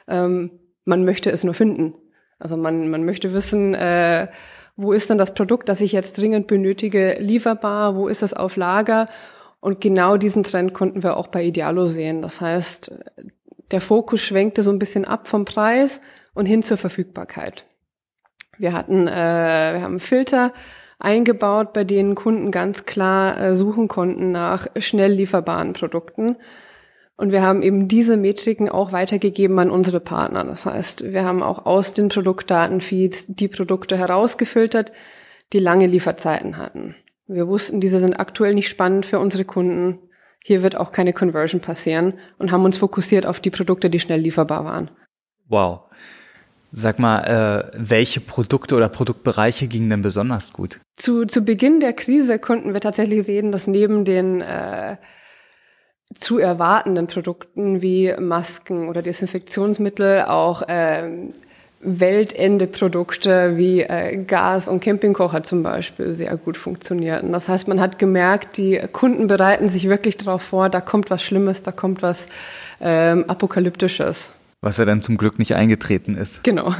Ähm, 0.08 0.52
man 0.86 1.04
möchte 1.04 1.32
es 1.32 1.44
nur 1.44 1.56
finden. 1.56 1.96
Also 2.40 2.58
man, 2.58 2.90
man 2.90 3.04
möchte 3.04 3.34
wissen, 3.34 3.74
äh, 3.74 4.28
wo 4.76 4.94
ist 4.94 5.10
denn 5.10 5.18
das 5.18 5.34
Produkt, 5.34 5.70
das 5.70 5.82
ich 5.82 5.92
jetzt 5.92 6.18
dringend 6.18 6.48
benötige, 6.48 7.18
lieferbar, 7.20 7.96
wo 7.96 8.08
ist 8.08 8.22
es 8.22 8.34
auf 8.34 8.56
Lager? 8.56 9.10
Und 9.60 9.82
genau 9.82 10.18
diesen 10.18 10.44
Trend 10.44 10.74
konnten 10.74 11.02
wir 11.02 11.18
auch 11.18 11.28
bei 11.28 11.44
Idealo 11.44 11.88
sehen. 11.88 12.22
Das 12.22 12.42
heißt, 12.42 12.92
der 13.72 13.82
Fokus 13.82 14.22
schwenkte 14.22 14.62
so 14.62 14.72
ein 14.72 14.80
bisschen 14.80 15.06
ab 15.06 15.28
vom 15.28 15.46
Preis 15.46 16.00
und 16.34 16.46
hin 16.46 16.62
zur 16.62 16.78
Verfügbarkeit. 16.78 17.66
Wir 18.58 18.74
hatten, 18.74 19.08
äh, 19.08 19.74
wir 19.74 19.82
haben 19.82 20.00
Filter 20.00 20.54
eingebaut, 21.00 21.74
bei 21.74 21.84
denen 21.84 22.16
Kunden 22.16 22.52
ganz 22.52 22.86
klar 22.86 23.40
äh, 23.40 23.56
suchen 23.56 23.88
konnten 23.88 24.32
nach 24.32 24.68
schnell 24.78 25.12
lieferbaren 25.12 25.74
Produkten. 25.74 26.38
Und 27.18 27.32
wir 27.32 27.42
haben 27.42 27.64
eben 27.64 27.88
diese 27.88 28.16
Metriken 28.16 28.70
auch 28.70 28.92
weitergegeben 28.92 29.58
an 29.58 29.72
unsere 29.72 30.00
Partner. 30.00 30.44
Das 30.44 30.68
heißt, 30.68 31.12
wir 31.12 31.26
haben 31.26 31.42
auch 31.42 31.66
aus 31.66 31.96
den 31.96 32.10
Produktdatenfeeds 32.10 33.28
die 33.30 33.48
Produkte 33.48 33.98
herausgefiltert, 33.98 34.92
die 35.52 35.60
lange 35.60 35.88
Lieferzeiten 35.88 36.58
hatten. 36.58 36.96
Wir 37.26 37.48
wussten, 37.48 37.82
diese 37.82 38.00
sind 38.00 38.14
aktuell 38.14 38.54
nicht 38.54 38.70
spannend 38.70 39.06
für 39.06 39.20
unsere 39.20 39.46
Kunden. 39.46 39.98
Hier 40.44 40.62
wird 40.62 40.78
auch 40.78 40.92
keine 40.92 41.12
Conversion 41.12 41.60
passieren 41.60 42.14
und 42.38 42.52
haben 42.52 42.64
uns 42.64 42.78
fokussiert 42.78 43.26
auf 43.26 43.40
die 43.40 43.50
Produkte, 43.50 43.90
die 43.90 44.00
schnell 44.00 44.20
lieferbar 44.20 44.64
waren. 44.64 44.92
Wow. 45.50 45.82
Sag 46.72 47.00
mal, 47.00 47.72
äh, 47.74 47.78
welche 47.78 48.20
Produkte 48.20 48.76
oder 48.76 48.90
Produktbereiche 48.90 49.68
gingen 49.68 49.90
denn 49.90 50.02
besonders 50.04 50.54
gut? 50.54 50.80
Zu, 50.98 51.26
zu 51.26 51.42
Beginn 51.42 51.80
der 51.80 51.94
Krise 51.94 52.38
konnten 52.40 52.74
wir 52.74 52.82
tatsächlich 52.82 53.24
sehen, 53.24 53.52
dass 53.52 53.68
neben 53.68 54.06
den 54.06 54.42
äh, 54.42 54.98
zu 56.16 56.38
erwartenden 56.38 57.08
Produkten 57.08 57.82
wie 57.82 58.14
Masken 58.20 58.90
oder 58.90 59.02
Desinfektionsmittel 59.02 60.22
auch 60.24 60.68
äh, 60.68 61.04
Weltende-Produkte 61.80 63.56
wie 63.56 63.82
äh, 63.82 64.18
Gas- 64.24 64.68
und 64.68 64.80
Campingkocher 64.80 65.44
zum 65.44 65.62
Beispiel 65.64 66.12
sehr 66.12 66.36
gut 66.38 66.58
funktionierten. 66.58 67.32
Das 67.32 67.48
heißt, 67.48 67.68
man 67.68 67.80
hat 67.80 68.00
gemerkt, 68.00 68.58
die 68.58 68.80
Kunden 68.92 69.28
bereiten 69.28 69.70
sich 69.70 69.88
wirklich 69.88 70.18
darauf 70.18 70.42
vor, 70.42 70.70
da 70.70 70.82
kommt 70.82 71.12
was 71.12 71.22
Schlimmes, 71.22 71.62
da 71.62 71.72
kommt 71.72 72.02
was 72.02 72.28
ähm, 72.82 73.26
Apokalyptisches. 73.28 74.30
Was 74.62 74.78
ja 74.78 74.86
dann 74.86 75.04
zum 75.04 75.18
Glück 75.18 75.38
nicht 75.38 75.54
eingetreten 75.54 76.16
ist. 76.16 76.44
Genau. 76.44 76.74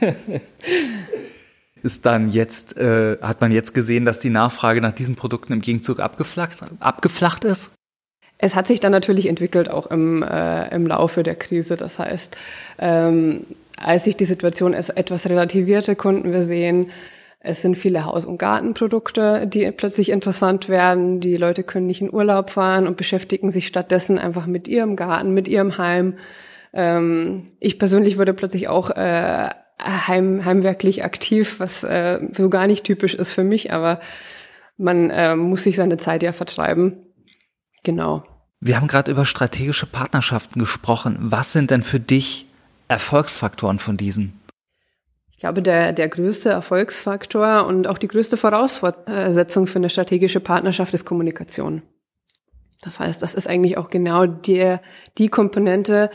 ist 1.82 2.04
dann 2.04 2.30
jetzt, 2.30 2.76
äh, 2.76 3.16
hat 3.22 3.40
man 3.40 3.52
jetzt 3.52 3.72
gesehen, 3.72 4.04
dass 4.04 4.18
die 4.18 4.30
Nachfrage 4.30 4.82
nach 4.82 4.92
diesen 4.92 5.16
Produkten 5.16 5.54
im 5.54 5.62
Gegenzug 5.62 5.98
abgeflacht, 5.98 6.58
abgeflacht 6.78 7.44
ist? 7.44 7.70
Es 8.42 8.56
hat 8.56 8.66
sich 8.66 8.80
dann 8.80 8.90
natürlich 8.90 9.26
entwickelt, 9.28 9.70
auch 9.70 9.86
im, 9.86 10.24
äh, 10.24 10.68
im 10.74 10.84
Laufe 10.84 11.22
der 11.22 11.36
Krise. 11.36 11.76
Das 11.76 12.00
heißt, 12.00 12.36
ähm, 12.80 13.46
als 13.76 14.02
sich 14.02 14.16
die 14.16 14.24
Situation 14.24 14.74
etwas 14.74 15.28
relativierte, 15.28 15.94
konnten 15.94 16.32
wir 16.32 16.42
sehen, 16.42 16.90
es 17.38 17.62
sind 17.62 17.76
viele 17.76 18.04
Haus- 18.04 18.24
und 18.24 18.38
Gartenprodukte, 18.38 19.46
die 19.46 19.70
plötzlich 19.70 20.10
interessant 20.10 20.68
werden. 20.68 21.20
Die 21.20 21.36
Leute 21.36 21.62
können 21.62 21.86
nicht 21.86 22.00
in 22.00 22.12
Urlaub 22.12 22.50
fahren 22.50 22.88
und 22.88 22.96
beschäftigen 22.96 23.48
sich 23.48 23.68
stattdessen 23.68 24.18
einfach 24.18 24.46
mit 24.46 24.66
ihrem 24.66 24.96
Garten, 24.96 25.32
mit 25.34 25.46
ihrem 25.46 25.78
Heim. 25.78 26.14
Ähm, 26.72 27.44
ich 27.60 27.78
persönlich 27.78 28.18
wurde 28.18 28.34
plötzlich 28.34 28.66
auch 28.66 28.90
äh, 28.90 29.50
heim, 29.80 30.44
heimwerklich 30.44 31.04
aktiv, 31.04 31.60
was 31.60 31.84
äh, 31.84 32.18
so 32.36 32.50
gar 32.50 32.66
nicht 32.66 32.82
typisch 32.82 33.14
ist 33.14 33.32
für 33.32 33.44
mich, 33.44 33.72
aber 33.72 34.00
man 34.76 35.10
äh, 35.10 35.36
muss 35.36 35.62
sich 35.62 35.76
seine 35.76 35.96
Zeit 35.96 36.24
ja 36.24 36.32
vertreiben. 36.32 37.06
Genau. 37.84 38.24
Wir 38.64 38.76
haben 38.76 38.86
gerade 38.86 39.10
über 39.10 39.24
strategische 39.24 39.86
Partnerschaften 39.86 40.60
gesprochen. 40.60 41.16
Was 41.18 41.50
sind 41.50 41.72
denn 41.72 41.82
für 41.82 41.98
dich 41.98 42.46
Erfolgsfaktoren 42.86 43.80
von 43.80 43.96
diesen? 43.96 44.40
Ich 45.32 45.38
glaube, 45.38 45.62
der, 45.62 45.92
der 45.92 46.08
größte 46.08 46.50
Erfolgsfaktor 46.50 47.66
und 47.66 47.88
auch 47.88 47.98
die 47.98 48.06
größte 48.06 48.36
Voraussetzung 48.36 49.66
für 49.66 49.80
eine 49.80 49.90
strategische 49.90 50.38
Partnerschaft 50.38 50.94
ist 50.94 51.04
Kommunikation. 51.04 51.82
Das 52.82 53.00
heißt, 53.00 53.20
das 53.20 53.34
ist 53.34 53.48
eigentlich 53.48 53.78
auch 53.78 53.90
genau 53.90 54.26
die, 54.26 54.76
die 55.18 55.28
Komponente, 55.28 56.08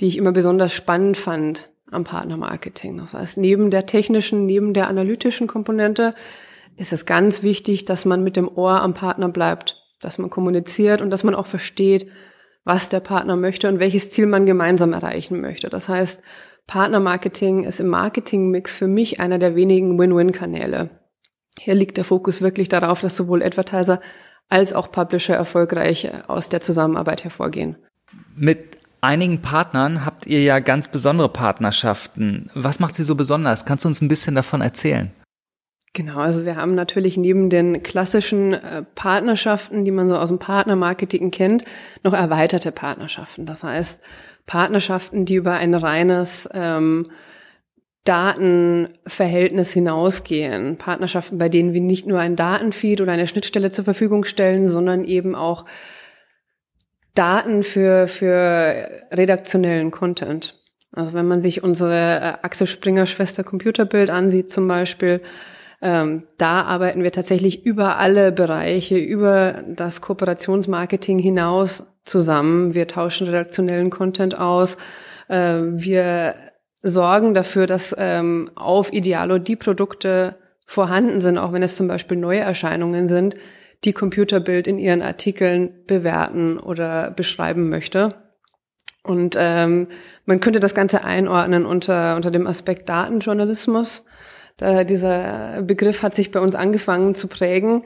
die 0.00 0.06
ich 0.06 0.18
immer 0.18 0.30
besonders 0.30 0.72
spannend 0.72 1.16
fand 1.16 1.68
am 1.90 2.04
Partnermarketing. 2.04 2.96
Das 2.96 3.12
heißt, 3.12 3.38
neben 3.38 3.72
der 3.72 3.86
technischen, 3.86 4.46
neben 4.46 4.72
der 4.72 4.86
analytischen 4.86 5.48
Komponente 5.48 6.14
ist 6.76 6.92
es 6.92 7.06
ganz 7.06 7.42
wichtig, 7.42 7.86
dass 7.86 8.04
man 8.04 8.22
mit 8.22 8.36
dem 8.36 8.46
Ohr 8.46 8.82
am 8.82 8.94
Partner 8.94 9.28
bleibt 9.28 9.77
dass 10.00 10.18
man 10.18 10.30
kommuniziert 10.30 11.00
und 11.00 11.10
dass 11.10 11.24
man 11.24 11.34
auch 11.34 11.46
versteht, 11.46 12.10
was 12.64 12.88
der 12.88 13.00
Partner 13.00 13.36
möchte 13.36 13.68
und 13.68 13.78
welches 13.78 14.10
Ziel 14.10 14.26
man 14.26 14.46
gemeinsam 14.46 14.92
erreichen 14.92 15.40
möchte. 15.40 15.68
Das 15.70 15.88
heißt, 15.88 16.22
Partnermarketing 16.66 17.64
ist 17.64 17.80
im 17.80 17.88
Marketingmix 17.88 18.74
für 18.74 18.86
mich 18.86 19.20
einer 19.20 19.38
der 19.38 19.56
wenigen 19.56 19.98
Win-Win-Kanäle. 19.98 20.90
Hier 21.58 21.74
liegt 21.74 21.96
der 21.96 22.04
Fokus 22.04 22.42
wirklich 22.42 22.68
darauf, 22.68 23.00
dass 23.00 23.16
sowohl 23.16 23.42
Advertiser 23.42 24.00
als 24.48 24.72
auch 24.72 24.92
Publisher 24.92 25.34
erfolgreich 25.34 26.10
aus 26.28 26.50
der 26.50 26.60
Zusammenarbeit 26.60 27.24
hervorgehen. 27.24 27.76
Mit 28.36 28.78
einigen 29.00 29.40
Partnern 29.40 30.04
habt 30.04 30.26
ihr 30.26 30.42
ja 30.42 30.58
ganz 30.60 30.90
besondere 30.90 31.30
Partnerschaften. 31.30 32.50
Was 32.54 32.80
macht 32.80 32.94
sie 32.94 33.04
so 33.04 33.14
besonders? 33.14 33.64
Kannst 33.64 33.84
du 33.84 33.88
uns 33.88 34.00
ein 34.00 34.08
bisschen 34.08 34.34
davon 34.34 34.60
erzählen? 34.60 35.10
Genau, 35.98 36.20
also 36.20 36.44
wir 36.44 36.54
haben 36.54 36.76
natürlich 36.76 37.16
neben 37.16 37.50
den 37.50 37.82
klassischen 37.82 38.54
äh, 38.54 38.84
Partnerschaften, 38.94 39.84
die 39.84 39.90
man 39.90 40.06
so 40.06 40.16
aus 40.16 40.28
dem 40.28 40.38
Partnermarketing 40.38 41.32
kennt, 41.32 41.64
noch 42.04 42.12
erweiterte 42.12 42.70
Partnerschaften. 42.70 43.46
Das 43.46 43.64
heißt, 43.64 44.00
Partnerschaften, 44.46 45.24
die 45.24 45.34
über 45.34 45.54
ein 45.54 45.74
reines 45.74 46.48
ähm, 46.54 47.10
Datenverhältnis 48.04 49.72
hinausgehen. 49.72 50.78
Partnerschaften, 50.78 51.36
bei 51.36 51.48
denen 51.48 51.72
wir 51.72 51.80
nicht 51.80 52.06
nur 52.06 52.20
ein 52.20 52.36
Datenfeed 52.36 53.00
oder 53.00 53.10
eine 53.10 53.26
Schnittstelle 53.26 53.72
zur 53.72 53.84
Verfügung 53.84 54.24
stellen, 54.24 54.68
sondern 54.68 55.02
eben 55.02 55.34
auch 55.34 55.64
Daten 57.16 57.64
für, 57.64 58.06
für 58.06 58.88
redaktionellen 59.10 59.90
Content. 59.90 60.62
Also 60.92 61.12
wenn 61.14 61.26
man 61.26 61.42
sich 61.42 61.64
unsere 61.64 62.20
äh, 62.20 62.34
Axel 62.42 62.68
Springer 62.68 63.06
Schwester 63.06 63.42
Computerbild 63.42 64.10
ansieht 64.10 64.52
zum 64.52 64.68
Beispiel, 64.68 65.22
ähm, 65.80 66.24
da 66.38 66.62
arbeiten 66.62 67.02
wir 67.02 67.12
tatsächlich 67.12 67.64
über 67.64 67.98
alle 67.98 68.32
Bereiche, 68.32 68.98
über 68.98 69.62
das 69.68 70.00
Kooperationsmarketing 70.00 71.18
hinaus 71.18 71.86
zusammen. 72.04 72.74
Wir 72.74 72.88
tauschen 72.88 73.28
redaktionellen 73.28 73.90
Content 73.90 74.36
aus. 74.38 74.76
Äh, 75.28 75.58
wir 75.60 76.34
sorgen 76.82 77.34
dafür, 77.34 77.66
dass 77.66 77.94
ähm, 77.98 78.50
auf 78.54 78.92
Idealo 78.92 79.38
die 79.38 79.56
Produkte 79.56 80.36
vorhanden 80.64 81.20
sind, 81.20 81.38
auch 81.38 81.52
wenn 81.52 81.62
es 81.62 81.76
zum 81.76 81.88
Beispiel 81.88 82.16
neue 82.16 82.40
Erscheinungen 82.40 83.08
sind, 83.08 83.36
die 83.84 83.92
Computerbild 83.92 84.66
in 84.66 84.78
ihren 84.78 85.02
Artikeln 85.02 85.70
bewerten 85.86 86.58
oder 86.58 87.10
beschreiben 87.10 87.68
möchte. 87.68 88.14
Und 89.04 89.36
ähm, 89.38 89.86
man 90.26 90.40
könnte 90.40 90.60
das 90.60 90.74
Ganze 90.74 91.04
einordnen 91.04 91.64
unter, 91.64 92.16
unter 92.16 92.30
dem 92.30 92.46
Aspekt 92.46 92.88
Datenjournalismus. 92.88 94.04
Da, 94.58 94.84
dieser 94.84 95.62
Begriff 95.62 96.02
hat 96.02 96.14
sich 96.14 96.30
bei 96.30 96.40
uns 96.40 96.54
angefangen 96.54 97.14
zu 97.14 97.28
prägen 97.28 97.84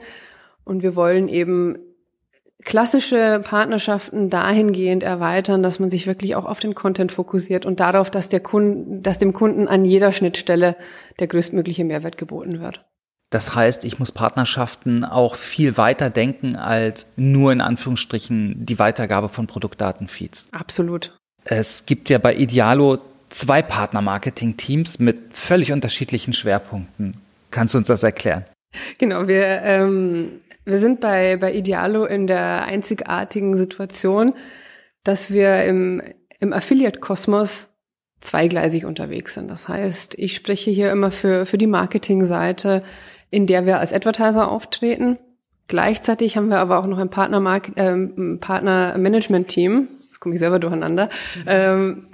und 0.65 0.83
wir 0.83 0.95
wollen 0.95 1.27
eben 1.27 1.77
klassische 2.63 3.41
Partnerschaften 3.43 4.29
dahingehend 4.29 5.03
erweitern, 5.03 5.63
dass 5.63 5.79
man 5.79 5.89
sich 5.89 6.07
wirklich 6.07 6.35
auch 6.35 6.45
auf 6.45 6.59
den 6.59 6.75
Content 6.75 7.11
fokussiert 7.11 7.65
und 7.65 7.79
darauf, 7.79 8.09
dass 8.09 8.29
der 8.29 8.39
Kunde, 8.39 9.01
dass 9.01 9.19
dem 9.19 9.33
Kunden 9.33 9.67
an 9.67 9.85
jeder 9.85 10.13
Schnittstelle 10.13 10.75
der 11.19 11.27
größtmögliche 11.27 11.83
Mehrwert 11.83 12.17
geboten 12.17 12.59
wird. 12.59 12.83
Das 13.29 13.55
heißt, 13.55 13.83
ich 13.83 13.97
muss 13.97 14.11
Partnerschaften 14.11 15.03
auch 15.03 15.35
viel 15.35 15.77
weiter 15.77 16.09
denken 16.09 16.55
als 16.55 17.13
nur 17.17 17.51
in 17.51 17.61
Anführungsstrichen 17.61 18.65
die 18.65 18.77
Weitergabe 18.77 19.27
von 19.27 19.47
Produktdatenfeeds. 19.47 20.49
Absolut. 20.51 21.17
Es 21.43 21.85
gibt 21.85 22.09
ja 22.09 22.19
bei 22.19 22.35
Idealo 22.35 22.99
zwei 23.33 23.61
Partner-Marketing-Teams 23.61 24.99
mit 24.99 25.35
völlig 25.35 25.71
unterschiedlichen 25.71 26.33
Schwerpunkten. 26.33 27.15
Kannst 27.51 27.73
du 27.73 27.79
uns 27.79 27.87
das 27.87 28.03
erklären? 28.03 28.45
Genau, 28.97 29.27
wir, 29.27 29.61
ähm, 29.63 30.39
wir 30.65 30.79
sind 30.79 30.99
bei, 30.99 31.37
bei 31.37 31.53
Idealo 31.53 32.05
in 32.05 32.27
der 32.27 32.63
einzigartigen 32.63 33.55
Situation, 33.55 34.33
dass 35.03 35.31
wir 35.31 35.63
im, 35.65 36.01
im 36.39 36.53
Affiliate-Kosmos 36.53 37.69
zweigleisig 38.21 38.85
unterwegs 38.85 39.33
sind. 39.33 39.51
Das 39.51 39.67
heißt, 39.67 40.15
ich 40.17 40.35
spreche 40.35 40.71
hier 40.71 40.91
immer 40.91 41.11
für, 41.11 41.45
für 41.45 41.57
die 41.57 41.67
Marketingseite, 41.67 42.83
in 43.29 43.47
der 43.47 43.65
wir 43.65 43.79
als 43.79 43.91
Advertiser 43.93 44.49
auftreten. 44.49 45.17
Gleichzeitig 45.67 46.37
haben 46.37 46.49
wir 46.49 46.59
aber 46.59 46.79
auch 46.79 46.87
noch 46.87 46.99
ein 46.99 47.09
Partner-Management-Team, 47.09 48.39
Partner 48.39 49.87
jetzt 50.05 50.19
komme 50.19 50.35
ich 50.35 50.39
selber 50.39 50.59
durcheinander, 50.59 51.09
mhm. 51.35 51.43
ähm, 51.47 52.07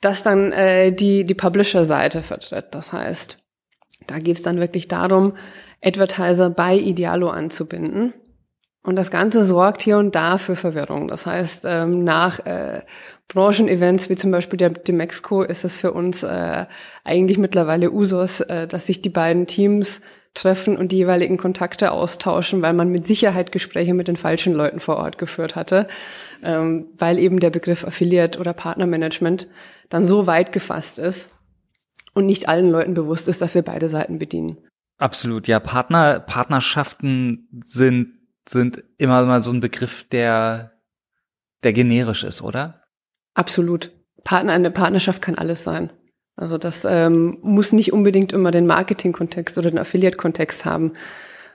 das 0.00 0.22
dann 0.22 0.52
äh, 0.52 0.92
die, 0.92 1.24
die 1.24 1.34
Publisher-Seite 1.34 2.22
vertritt. 2.22 2.66
Das 2.72 2.92
heißt, 2.92 3.38
da 4.06 4.18
geht 4.18 4.36
es 4.36 4.42
dann 4.42 4.60
wirklich 4.60 4.88
darum, 4.88 5.34
Advertiser 5.82 6.50
bei 6.50 6.76
Idealo 6.76 7.30
anzubinden. 7.30 8.14
Und 8.82 8.96
das 8.96 9.10
Ganze 9.10 9.44
sorgt 9.44 9.82
hier 9.82 9.98
und 9.98 10.14
da 10.14 10.38
für 10.38 10.56
Verwirrung. 10.56 11.08
Das 11.08 11.26
heißt, 11.26 11.64
ähm, 11.68 12.04
nach 12.04 12.38
äh, 12.46 12.80
Branchenevents 13.26 14.08
wie 14.08 14.16
zum 14.16 14.30
Beispiel 14.30 14.56
der 14.56 14.70
Demexco 14.70 15.42
ist 15.42 15.64
es 15.64 15.76
für 15.76 15.92
uns 15.92 16.22
äh, 16.22 16.64
eigentlich 17.04 17.38
mittlerweile 17.38 17.90
Usus, 17.90 18.40
äh, 18.40 18.66
dass 18.66 18.86
sich 18.86 19.02
die 19.02 19.10
beiden 19.10 19.46
Teams 19.46 20.00
treffen 20.32 20.76
und 20.76 20.92
die 20.92 20.98
jeweiligen 20.98 21.36
Kontakte 21.36 21.90
austauschen, 21.92 22.62
weil 22.62 22.72
man 22.72 22.88
mit 22.88 23.04
Sicherheit 23.04 23.52
Gespräche 23.52 23.94
mit 23.94 24.08
den 24.08 24.16
falschen 24.16 24.54
Leuten 24.54 24.80
vor 24.80 24.96
Ort 24.96 25.18
geführt 25.18 25.56
hatte, 25.56 25.88
ähm, 26.42 26.86
weil 26.96 27.18
eben 27.18 27.40
der 27.40 27.50
Begriff 27.50 27.84
Affiliate 27.84 28.38
oder 28.38 28.52
Partnermanagement 28.52 29.48
dann 29.88 30.06
so 30.06 30.26
weit 30.26 30.52
gefasst 30.52 30.98
ist 30.98 31.30
und 32.14 32.26
nicht 32.26 32.48
allen 32.48 32.70
Leuten 32.70 32.94
bewusst 32.94 33.28
ist, 33.28 33.40
dass 33.40 33.54
wir 33.54 33.62
beide 33.62 33.88
Seiten 33.88 34.18
bedienen. 34.18 34.58
Absolut, 34.98 35.46
ja. 35.46 35.60
Partner, 35.60 36.20
Partnerschaften 36.20 37.48
sind, 37.64 38.14
sind 38.48 38.82
immer 38.98 39.24
mal 39.24 39.40
so 39.40 39.50
ein 39.50 39.60
Begriff, 39.60 40.04
der, 40.08 40.72
der 41.62 41.72
generisch 41.72 42.24
ist, 42.24 42.42
oder? 42.42 42.82
Absolut. 43.34 43.92
Partner, 44.24 44.52
eine 44.52 44.70
Partnerschaft 44.70 45.22
kann 45.22 45.36
alles 45.36 45.62
sein. 45.62 45.92
Also 46.34 46.58
das 46.58 46.84
ähm, 46.84 47.38
muss 47.42 47.72
nicht 47.72 47.92
unbedingt 47.92 48.32
immer 48.32 48.50
den 48.50 48.66
Marketing-Kontext 48.66 49.58
oder 49.58 49.70
den 49.70 49.78
Affiliate-Kontext 49.78 50.64
haben. 50.64 50.92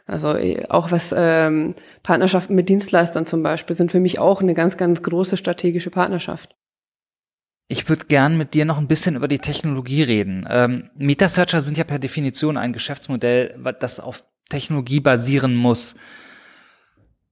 Also 0.05 0.35
äh, 0.35 0.65
auch 0.69 0.91
was 0.91 1.13
ähm, 1.15 1.73
Partnerschaften 2.03 2.55
mit 2.55 2.69
Dienstleistern 2.69 3.25
zum 3.25 3.43
Beispiel 3.43 3.75
sind 3.75 3.91
für 3.91 3.99
mich 3.99 4.19
auch 4.19 4.41
eine 4.41 4.53
ganz, 4.53 4.77
ganz 4.77 5.01
große 5.03 5.37
strategische 5.37 5.89
Partnerschaft. 5.89 6.55
Ich 7.67 7.87
würde 7.89 8.05
gern 8.05 8.37
mit 8.37 8.53
dir 8.53 8.65
noch 8.65 8.77
ein 8.77 8.87
bisschen 8.87 9.15
über 9.15 9.27
die 9.27 9.39
Technologie 9.39 10.03
reden. 10.03 10.45
Ähm, 10.49 10.89
Metasearcher 10.95 11.61
sind 11.61 11.77
ja 11.77 11.83
per 11.83 11.99
Definition 11.99 12.57
ein 12.57 12.73
Geschäftsmodell, 12.73 13.57
das 13.79 13.99
auf 13.99 14.23
Technologie 14.49 14.99
basieren 14.99 15.55
muss. 15.55 15.95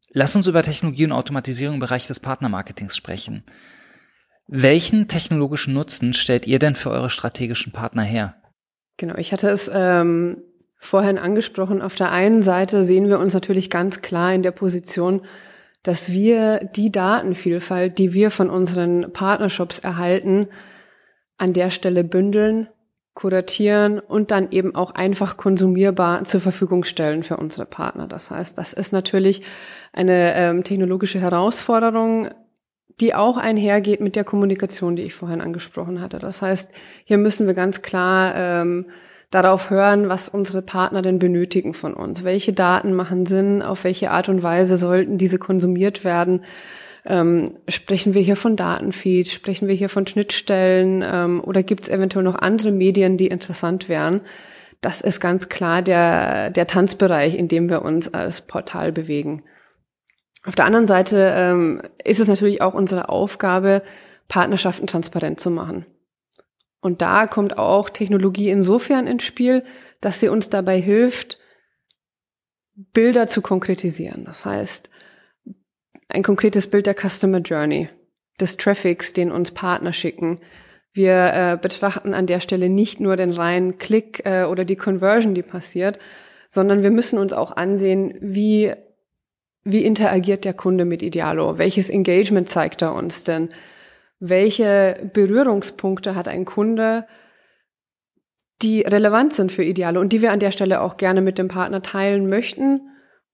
Lass 0.10 0.36
uns 0.36 0.48
über 0.48 0.64
Technologie 0.64 1.06
und 1.06 1.12
Automatisierung 1.12 1.76
im 1.76 1.80
Bereich 1.80 2.08
des 2.08 2.20
Partnermarketings 2.20 2.96
sprechen. 2.96 3.44
Welchen 4.48 5.08
technologischen 5.08 5.74
Nutzen 5.74 6.14
stellt 6.14 6.48
ihr 6.48 6.60
denn 6.60 6.76
für 6.76 6.92
eure 6.92 7.10
strategischen 7.10 7.72
Partner 7.72 8.04
her? 8.04 8.36
Genau, 8.98 9.16
ich 9.16 9.32
hatte 9.32 9.50
es 9.50 9.72
ähm, 9.74 10.44
vorhin 10.78 11.18
angesprochen. 11.18 11.82
Auf 11.82 11.96
der 11.96 12.12
einen 12.12 12.44
Seite 12.44 12.84
sehen 12.84 13.08
wir 13.08 13.20
uns 13.20 13.34
natürlich 13.34 13.70
ganz 13.70 14.02
klar 14.02 14.34
in 14.34 14.44
der 14.44 14.52
Position, 14.52 15.22
dass 15.84 16.12
wir 16.12 16.60
die 16.76 16.92
Datenvielfalt, 16.92 17.98
die 17.98 18.14
wir 18.14 18.32
von 18.32 18.50
unseren 18.50 19.12
Partnershops 19.14 19.80
erhalten, 19.80 20.48
an 21.38 21.54
der 21.54 21.72
Stelle 21.72 22.04
bündeln, 22.04 22.68
kuratieren 23.14 24.00
und 24.00 24.32
dann 24.32 24.52
eben 24.52 24.76
auch 24.76 24.92
einfach 24.92 25.38
konsumierbar 25.38 26.24
zur 26.24 26.40
Verfügung 26.40 26.84
stellen 26.84 27.24
für 27.24 27.38
unsere 27.38 27.66
Partner. 27.66 28.08
Das 28.08 28.32
heißt, 28.32 28.58
das 28.58 28.74
ist 28.74 28.94
natürlich 28.94 29.42
eine 29.92 30.34
ähm, 30.36 30.64
technologische 30.64 31.20
Herausforderung, 31.20 32.30
die 33.02 33.14
auch 33.14 33.38
einhergeht 33.38 34.00
mit 34.00 34.16
der 34.16 34.24
Kommunikation, 34.24 34.96
die 34.96 35.04
ich 35.04 35.14
vorhin 35.14 35.42
angesprochen 35.42 36.00
hatte. 36.00 36.20
Das 36.20 36.42
heißt, 36.42 36.72
hier 37.04 37.18
müssen 37.18 37.48
wir 37.48 37.54
ganz 37.54 37.82
klar 37.82 38.34
ähm, 38.36 38.86
darauf 39.32 39.70
hören, 39.70 40.10
was 40.10 40.30
unsere 40.30 40.62
Partner 40.62 41.02
denn 41.02 41.18
benötigen 41.18 41.74
von 41.74 41.94
uns. 41.94 42.24
Welche 42.24 42.54
Daten 42.54 42.94
machen 42.94 43.26
Sinn? 43.26 43.62
Auf 43.62 43.86
welche 43.86 44.12
Art 44.12 44.30
und 44.30 44.44
Weise 44.44 44.78
sollten 44.78 45.18
diese 45.18 45.40
konsumiert 45.40 46.04
werden? 46.04 46.44
Ähm, 47.06 47.58
sprechen 47.68 48.14
wir 48.14 48.22
hier 48.22 48.36
von 48.36 48.56
Datenfeeds? 48.56 49.32
Sprechen 49.32 49.68
wir 49.68 49.74
hier 49.74 49.90
von 49.90 50.06
Schnittstellen? 50.06 51.04
Ähm, 51.04 51.42
oder 51.44 51.64
gibt 51.64 51.86
es 51.86 51.90
eventuell 51.90 52.24
noch 52.24 52.36
andere 52.36 52.72
Medien, 52.72 53.18
die 53.18 53.28
interessant 53.28 53.90
wären? 53.90 54.22
Das 54.82 55.02
ist 55.02 55.20
ganz 55.20 55.48
klar 55.50 55.82
der, 55.82 56.50
der 56.50 56.68
Tanzbereich, 56.68 57.36
in 57.36 57.48
dem 57.48 57.70
wir 57.70 57.84
uns 57.84 58.14
als 58.14 58.42
Portal 58.42 58.92
bewegen. 58.92 59.44
Auf 60.44 60.56
der 60.56 60.66
anderen 60.66 60.88
Seite 60.88 61.34
ähm, 61.36 61.82
ist 62.04 62.20
es 62.20 62.28
natürlich 62.28 62.62
auch 62.62 62.74
unsere 62.74 63.10
Aufgabe, 63.10 63.84
Partnerschaften 64.28 64.88
transparent 64.88 65.40
zu 65.40 65.52
machen. 65.52 65.86
Und 66.82 67.02
da 67.02 67.28
kommt 67.28 67.58
auch 67.58 67.90
Technologie 67.90 68.50
insofern 68.50 69.08
ins 69.08 69.24
Spiel, 69.24 69.64
dass 70.02 70.20
sie 70.20 70.30
uns 70.30 70.50
dabei 70.50 70.82
hilft, 70.82 71.40
Bilder 72.94 73.28
zu 73.28 73.42
konkretisieren. 73.42 74.26
Das 74.26 74.46
heißt, 74.46 74.90
ein 76.10 76.24
konkretes 76.24 76.68
Bild 76.68 76.88
der 76.88 76.96
Customer 76.96 77.40
Journey, 77.40 77.90
des 78.40 78.58
Traffics, 78.58 79.14
den 79.14 79.32
uns 79.32 79.52
Partner 79.52 79.94
schicken. 79.94 80.40
Wir 80.94 81.34
äh, 81.34 81.58
betrachten 81.62 82.14
an 82.14 82.26
der 82.26 82.42
Stelle 82.42 82.70
nicht 82.70 83.00
nur 83.00 83.16
den 83.16 83.32
reinen 83.32 83.78
Klick 83.78 84.26
äh, 84.26 84.44
oder 84.44 84.66
die 84.66 84.76
Conversion, 84.76 85.36
die 85.36 85.44
passiert, 85.44 86.00
sondern 86.50 86.84
wir 86.84 86.92
müssen 86.92 87.18
uns 87.18 87.32
auch 87.32 87.56
ansehen, 87.56 88.16
wie, 88.20 88.74
wie 89.64 89.86
interagiert 89.86 90.44
der 90.44 90.54
Kunde 90.54 90.84
mit 90.84 91.02
Idealo? 91.02 91.58
Welches 91.58 91.90
Engagement 91.90 92.50
zeigt 92.50 92.82
er 92.82 92.94
uns 92.94 93.24
denn? 93.24 93.50
Welche 94.22 95.10
Berührungspunkte 95.14 96.16
hat 96.16 96.30
ein 96.30 96.46
Kunde, 96.46 97.06
die 98.62 98.82
relevant 98.82 99.34
sind 99.34 99.52
für 99.52 99.64
Ideale 99.64 100.00
und 100.00 100.14
die 100.14 100.22
wir 100.22 100.32
an 100.32 100.40
der 100.40 100.52
Stelle 100.52 100.82
auch 100.82 100.96
gerne 100.96 101.22
mit 101.22 101.38
dem 101.38 101.48
Partner 101.48 101.82
teilen 101.82 102.30
möchten 102.30 102.82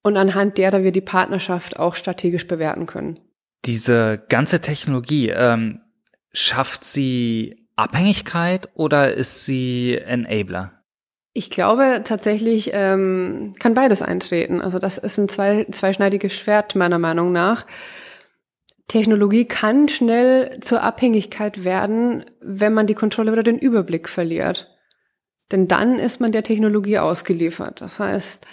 und 0.02 0.18
anhand 0.18 0.58
derer 0.58 0.84
wir 0.84 0.92
die 0.92 1.02
Partnerschaft 1.02 1.78
auch 1.78 1.96
strategisch 1.96 2.48
bewerten 2.48 2.86
können. 2.86 3.20
Diese 3.66 4.24
ganze 4.30 4.62
Technologie, 4.62 5.30
ähm, 5.30 5.82
schafft 6.32 6.86
sie 6.86 7.68
Abhängigkeit 7.76 8.70
oder 8.74 9.14
ist 9.14 9.46
sie 9.46 9.98
Enabler? 9.98 10.72
Ich 11.34 11.50
glaube 11.50 12.02
tatsächlich 12.04 12.72
ähm, 12.74 13.54
kann 13.60 13.74
beides 13.74 14.02
eintreten. 14.02 14.62
Also 14.62 14.80
das 14.80 14.98
ist 14.98 15.20
ein 15.20 15.30
zwei, 15.30 15.66
zweischneidiges 15.70 16.34
Schwert 16.34 16.76
meiner 16.76 16.98
Meinung 16.98 17.32
nach. 17.32 17.68
Technologie 18.88 19.46
kann 19.46 19.90
schnell 19.90 20.60
zur 20.62 20.82
Abhängigkeit 20.82 21.64
werden, 21.66 22.26
wenn 22.40 22.74
man 22.74 22.88
die 22.88 22.96
Kontrolle 22.96 23.34
oder 23.34 23.44
den 23.44 23.60
Überblick 23.60 24.08
verliert. 24.08 24.74
Denn 25.52 25.68
dann 25.68 26.00
ist 26.00 26.22
man 26.22 26.32
der 26.32 26.44
Technologie 26.44 27.00
ausgeliefert. 27.00 27.82
Das 27.82 28.00
heißt, 28.00 28.46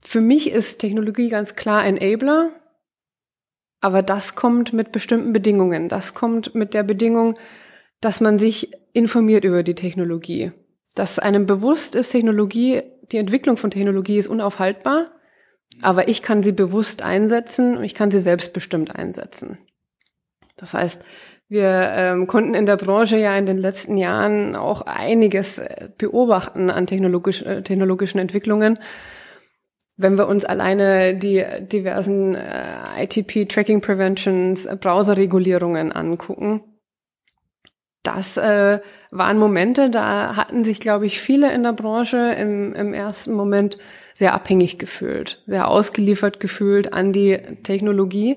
für 0.00 0.20
mich 0.20 0.50
ist 0.50 0.78
Technologie 0.78 1.28
ganz 1.28 1.56
klar 1.56 1.84
Enabler, 1.84 2.50
aber 3.80 4.02
das 4.02 4.34
kommt 4.34 4.72
mit 4.72 4.92
bestimmten 4.92 5.32
Bedingungen. 5.32 5.88
Das 5.88 6.14
kommt 6.14 6.54
mit 6.54 6.72
der 6.72 6.82
Bedingung, 6.82 7.38
dass 8.00 8.20
man 8.20 8.38
sich 8.38 8.72
informiert 8.92 9.44
über 9.44 9.62
die 9.62 9.74
Technologie. 9.74 10.52
Dass 10.94 11.18
einem 11.18 11.46
bewusst 11.46 11.94
ist, 11.94 12.10
Technologie, 12.10 12.82
die 13.10 13.16
Entwicklung 13.16 13.56
von 13.56 13.70
Technologie 13.70 14.18
ist 14.18 14.28
unaufhaltbar 14.28 15.12
aber 15.80 16.08
ich 16.08 16.22
kann 16.22 16.42
sie 16.42 16.52
bewusst 16.52 17.02
einsetzen 17.02 17.76
und 17.76 17.84
ich 17.84 17.94
kann 17.94 18.10
sie 18.10 18.20
selbstbestimmt 18.20 18.94
einsetzen. 18.94 19.58
Das 20.56 20.74
heißt, 20.74 21.02
wir 21.48 21.92
ähm, 21.94 22.26
konnten 22.26 22.54
in 22.54 22.64
der 22.66 22.76
Branche 22.76 23.18
ja 23.18 23.36
in 23.36 23.44
den 23.46 23.58
letzten 23.58 23.98
Jahren 23.98 24.56
auch 24.56 24.82
einiges 24.82 25.58
äh, 25.58 25.88
beobachten 25.98 26.70
an 26.70 26.86
technologisch, 26.86 27.42
äh, 27.42 27.62
technologischen 27.62 28.18
Entwicklungen. 28.18 28.78
Wenn 29.98 30.16
wir 30.16 30.28
uns 30.28 30.44
alleine 30.44 31.14
die 31.14 31.44
diversen 31.60 32.34
äh, 32.34 33.04
ITP 33.04 33.46
Tracking 33.46 33.82
Preventions, 33.82 34.64
äh, 34.64 34.76
Browserregulierungen 34.76 35.92
angucken, 35.92 36.62
das 38.02 38.36
äh, 38.36 38.80
waren 39.10 39.38
Momente, 39.38 39.90
da 39.90 40.36
hatten 40.36 40.64
sich, 40.64 40.80
glaube 40.80 41.06
ich, 41.06 41.20
viele 41.20 41.52
in 41.52 41.62
der 41.62 41.72
Branche 41.72 42.34
im, 42.38 42.74
im 42.74 42.94
ersten 42.94 43.34
Moment 43.34 43.78
sehr 44.14 44.34
abhängig 44.34 44.78
gefühlt, 44.78 45.42
sehr 45.46 45.68
ausgeliefert 45.68 46.40
gefühlt 46.40 46.92
an 46.92 47.12
die 47.12 47.36
Technologie. 47.62 48.36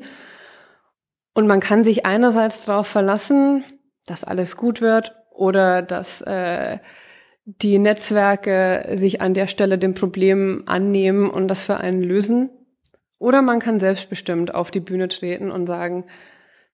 Und 1.33 1.47
man 1.47 1.59
kann 1.59 1.83
sich 1.83 2.05
einerseits 2.05 2.65
darauf 2.65 2.87
verlassen, 2.87 3.63
dass 4.05 4.23
alles 4.23 4.57
gut 4.57 4.81
wird 4.81 5.15
oder 5.31 5.81
dass 5.81 6.21
äh, 6.21 6.77
die 7.45 7.77
Netzwerke 7.77 8.89
sich 8.93 9.21
an 9.21 9.33
der 9.33 9.47
Stelle 9.47 9.77
dem 9.77 9.93
Problem 9.93 10.63
annehmen 10.65 11.29
und 11.29 11.47
das 11.47 11.63
für 11.63 11.77
einen 11.77 12.01
lösen. 12.01 12.49
Oder 13.19 13.41
man 13.41 13.59
kann 13.59 13.79
selbstbestimmt 13.79 14.53
auf 14.53 14.71
die 14.71 14.79
Bühne 14.79 15.07
treten 15.07 15.51
und 15.51 15.67
sagen, 15.67 16.05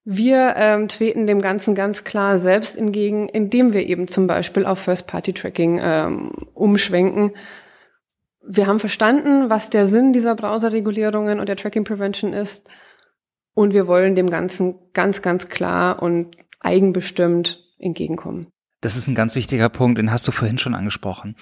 wir 0.04 0.54
ähm, 0.56 0.88
treten 0.88 1.26
dem 1.26 1.40
Ganzen 1.40 1.74
ganz 1.74 2.02
klar 2.02 2.38
selbst 2.38 2.76
entgegen, 2.76 3.28
indem 3.28 3.72
wir 3.72 3.86
eben 3.86 4.08
zum 4.08 4.26
Beispiel 4.26 4.66
auf 4.66 4.80
First-Party-Tracking 4.80 5.80
ähm, 5.80 6.32
umschwenken. 6.54 7.32
Wir 8.44 8.66
haben 8.66 8.80
verstanden, 8.80 9.50
was 9.50 9.70
der 9.70 9.86
Sinn 9.86 10.12
dieser 10.12 10.34
Browserregulierungen 10.34 11.40
und 11.40 11.48
der 11.48 11.56
Tracking 11.56 11.84
Prevention 11.84 12.32
ist. 12.32 12.68
Und 13.54 13.72
wir 13.72 13.86
wollen 13.86 14.14
dem 14.16 14.30
Ganzen 14.30 14.76
ganz, 14.92 15.22
ganz 15.22 15.48
klar 15.48 16.02
und 16.02 16.36
eigenbestimmt 16.60 17.62
entgegenkommen. 17.78 18.46
Das 18.80 18.96
ist 18.96 19.08
ein 19.08 19.14
ganz 19.14 19.36
wichtiger 19.36 19.68
Punkt, 19.68 19.98
den 19.98 20.10
hast 20.10 20.26
du 20.26 20.32
vorhin 20.32 20.58
schon 20.58 20.74
angesprochen. 20.74 21.36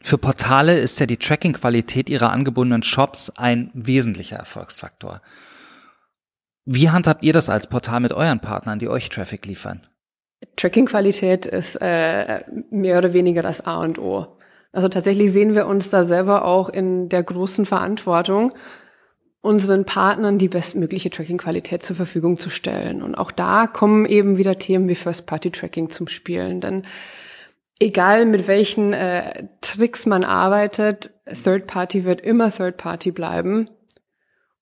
Für 0.00 0.18
Portale 0.18 0.78
ist 0.78 1.00
ja 1.00 1.06
die 1.06 1.16
Tracking-Qualität 1.16 2.08
ihrer 2.08 2.30
angebundenen 2.30 2.82
Shops 2.82 3.30
ein 3.30 3.70
wesentlicher 3.74 4.36
Erfolgsfaktor. 4.36 5.22
Wie 6.64 6.90
handhabt 6.90 7.24
ihr 7.24 7.32
das 7.32 7.48
als 7.50 7.66
Portal 7.66 8.00
mit 8.00 8.12
euren 8.12 8.40
Partnern, 8.40 8.78
die 8.78 8.88
euch 8.88 9.08
Traffic 9.08 9.44
liefern? 9.46 9.86
Tracking-Qualität 10.56 11.46
ist 11.46 11.76
äh, 11.80 12.44
mehr 12.70 12.98
oder 12.98 13.12
weniger 13.12 13.42
das 13.42 13.66
A 13.66 13.78
und 13.78 13.98
O. 13.98 14.37
Also 14.72 14.88
tatsächlich 14.88 15.32
sehen 15.32 15.54
wir 15.54 15.66
uns 15.66 15.90
da 15.90 16.04
selber 16.04 16.44
auch 16.44 16.68
in 16.68 17.08
der 17.08 17.22
großen 17.22 17.66
Verantwortung, 17.66 18.54
unseren 19.40 19.84
Partnern 19.84 20.38
die 20.38 20.48
bestmögliche 20.48 21.10
Tracking-Qualität 21.10 21.82
zur 21.82 21.96
Verfügung 21.96 22.38
zu 22.38 22.50
stellen. 22.50 23.02
Und 23.02 23.14
auch 23.14 23.30
da 23.30 23.66
kommen 23.66 24.04
eben 24.04 24.36
wieder 24.36 24.56
Themen 24.56 24.88
wie 24.88 24.94
First-Party-Tracking 24.94 25.90
zum 25.90 26.08
Spielen. 26.08 26.60
Denn 26.60 26.82
egal 27.78 28.26
mit 28.26 28.46
welchen 28.46 28.92
äh, 28.92 29.44
Tricks 29.60 30.06
man 30.06 30.24
arbeitet, 30.24 31.10
Third-Party 31.44 32.04
wird 32.04 32.20
immer 32.20 32.50
Third-Party 32.50 33.12
bleiben. 33.12 33.70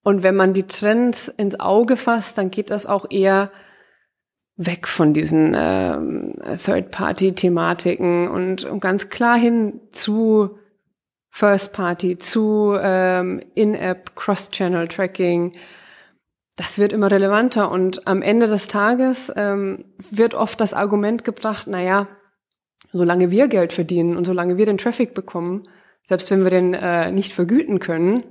Und 0.03 0.23
wenn 0.23 0.37
man 0.37 0.53
die 0.53 0.69
Trends 0.69 1.27
ins 1.29 1.59
Auge 1.59 1.97
fasst, 1.97 2.38
dann 2.38 2.51
geht 2.53 2.71
das 2.71 2.87
auch 2.87 3.07
eher 3.11 3.51
weg 4.57 4.88
von 4.88 5.12
diesen 5.12 5.55
ähm, 5.55 6.33
Third-Party-Thematiken 6.64 8.29
und, 8.29 8.64
und 8.64 8.81
ganz 8.81 9.11
klar 9.11 9.38
hin 9.38 9.81
zu 9.92 10.59
First 11.31 11.75
Party 11.75 12.19
zu 12.19 12.75
ähm, 12.81 13.42
In-App 13.55 14.16
Cross-Channel 14.16 14.88
Tracking. 14.88 15.53
Das 16.57 16.79
wird 16.79 16.95
immer 16.95 17.11
relevanter 17.11 17.71
und 17.71 18.07
am 18.07 18.23
Ende 18.23 18.47
des 18.47 18.69
Tages 18.69 19.31
ähm, 19.37 19.85
wird 20.11 20.33
oft 20.33 20.59
das 20.59 20.73
Argument 20.73 21.25
gebracht, 21.25 21.66
na 21.69 21.83
ja, 21.83 22.09
solange 22.92 23.31
wir 23.31 23.49
Geld 23.49 23.75
verdienen 23.75 24.16
und 24.16 24.25
solange 24.25 24.57
wir 24.57 24.64
den 24.64 24.79
Traffic 24.79 25.12
bekommen, 25.12 25.64
selbst 26.03 26.31
wenn 26.31 26.45
wir 26.45 26.51
den 26.51 26.73
äh, 26.73 27.12
nicht 27.12 27.35
vergüten 27.35 27.79
können, 27.81 28.25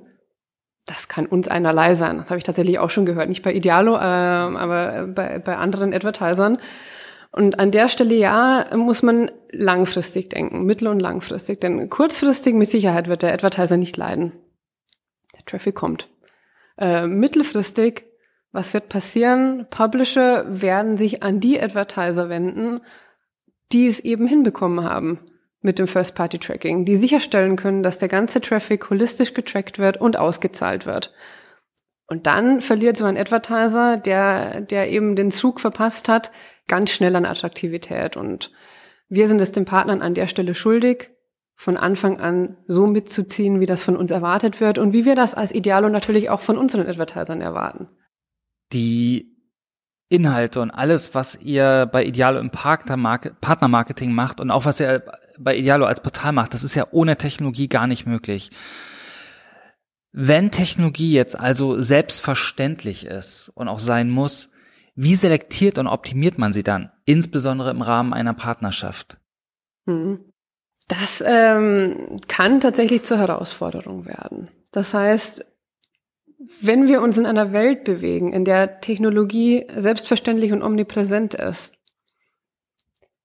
das 0.86 1.08
kann 1.08 1.26
uns 1.26 1.48
einerlei 1.48 1.96
sein. 1.96 2.18
Das 2.18 2.30
habe 2.30 2.38
ich 2.38 2.44
tatsächlich 2.44 2.80
auch 2.80 2.90
schon 2.90 3.06
gehört. 3.06 3.30
Nicht 3.30 3.44
bei 3.44 3.54
Idealo, 3.54 3.96
äh, 3.96 4.00
aber 4.00 5.08
bei, 5.08 5.40
bei 5.40 5.58
anderen 5.58 5.94
Advertisern. 5.94 6.60
Und 7.32 7.60
an 7.60 7.72
der 7.72 7.90
Stelle 7.90 8.16
ja, 8.16 8.68
muss 8.76 9.04
man 9.04 9.32
langfristig 9.52 10.30
denken, 10.30 10.66
mittel- 10.66 10.88
und 10.88 11.00
langfristig. 11.00 11.60
Denn 11.60 11.90
kurzfristig 11.90 12.54
mit 12.54 12.70
Sicherheit 12.70 13.08
wird 13.08 13.24
der 13.24 13.34
Advertiser 13.34 13.78
nicht 13.78 13.98
leiden. 13.98 14.32
Der 15.36 15.44
Traffic 15.46 15.76
kommt. 15.76 16.08
Äh, 16.78 17.08
mittelfristig, 17.08 18.06
was 18.52 18.74
wird 18.74 18.88
passieren? 18.88 19.68
Publisher 19.70 20.46
werden 20.62 20.98
sich 20.98 21.24
an 21.24 21.40
die 21.40 21.60
Advertiser 21.60 22.30
wenden, 22.30 22.82
die 23.72 23.88
es 23.88 24.00
eben 24.00 24.28
hinbekommen 24.28 24.86
haben 24.86 25.20
mit 25.66 25.80
dem 25.80 25.88
First-Party-Tracking, 25.88 26.86
die 26.86 26.96
sicherstellen 26.96 27.58
können, 27.58 27.84
dass 27.84 28.00
der 28.00 28.08
ganze 28.08 28.40
Traffic 28.40 28.90
holistisch 28.90 29.34
getrackt 29.34 29.80
wird 29.80 29.98
und 29.98 30.18
ausgezahlt 30.18 30.86
wird. 30.86 31.14
Und 32.08 32.28
dann 32.28 32.62
verliert 32.62 32.98
so 32.98 33.06
ein 33.06 33.18
Advertiser, 33.18 33.98
der, 33.98 34.62
der 34.62 34.90
eben 34.92 35.16
den 35.16 35.32
Zug 35.32 35.60
verpasst 35.60 36.08
hat, 36.08 36.32
ganz 36.68 36.92
schnell 36.92 37.16
an 37.16 37.26
Attraktivität. 37.26 38.16
Und 38.16 38.52
wir 39.10 39.28
sind 39.28 39.42
es 39.42 39.52
den 39.52 39.66
Partnern 39.66 40.02
an 40.02 40.14
der 40.14 40.28
Stelle 40.28 40.54
schuldig, 40.54 41.10
von 41.56 41.78
Anfang 41.78 42.20
an 42.20 42.58
so 42.68 42.86
mitzuziehen, 42.86 43.60
wie 43.60 43.66
das 43.66 43.82
von 43.82 43.98
uns 43.98 44.12
erwartet 44.12 44.62
wird 44.62 44.78
und 44.78 44.94
wie 44.94 45.06
wir 45.06 45.16
das 45.16 45.34
als 45.34 45.54
Idealo 45.54 45.90
natürlich 45.90 46.30
auch 46.30 46.42
von 46.42 46.58
unseren 46.58 46.86
Advertisern 46.86 47.42
erwarten. 47.42 47.88
Die 48.72 49.36
Inhalte 50.10 50.62
und 50.62 50.70
alles, 50.70 51.16
was 51.16 51.42
ihr 51.42 51.90
bei 51.92 52.04
Idealo 52.04 52.40
im 52.40 52.52
Partnermarketing 52.52 54.12
macht 54.12 54.40
und 54.40 54.52
auch 54.52 54.66
was 54.66 54.80
ihr 54.80 55.04
bei 55.38 55.56
Idealo 55.56 55.86
als 55.86 56.02
Portal 56.02 56.32
macht, 56.32 56.54
das 56.54 56.64
ist 56.64 56.76
ja 56.76 56.88
ohne 56.92 57.18
Technologie 57.18 57.68
gar 57.68 57.88
nicht 57.88 58.06
möglich. 58.06 58.52
Wenn 60.12 60.52
Technologie 60.52 61.12
jetzt 61.12 61.38
also 61.38 61.82
selbstverständlich 61.82 63.06
ist 63.06 63.50
und 63.50 63.68
auch 63.68 63.80
sein 63.80 64.10
muss, 64.10 64.52
wie 64.96 65.16
selektiert 65.16 65.78
und 65.78 65.88
optimiert 65.88 66.38
man 66.38 66.54
sie 66.54 66.64
dann, 66.64 66.92
insbesondere 67.04 67.72
im 67.72 67.82
Rahmen 67.82 68.14
einer 68.14 68.34
Partnerschaft? 68.34 69.18
Hm. 69.86 70.32
Das 70.88 71.24
ähm, 71.26 72.22
kann 72.28 72.62
tatsächlich 72.62 73.04
zur 73.04 73.18
Herausforderung 73.18 74.06
werden. 74.06 74.50
Das 74.72 74.94
heißt, 74.94 75.46
wenn 76.62 76.88
wir 76.88 77.02
uns 77.02 77.18
in 77.18 77.26
einer 77.26 77.54
Welt 77.54 77.84
bewegen, 77.84 78.32
in 78.32 78.46
der 78.46 78.80
Technologie 78.82 79.66
selbstverständlich 79.76 80.52
und 80.52 80.62
omnipräsent 80.62 81.34
ist, 81.34 81.76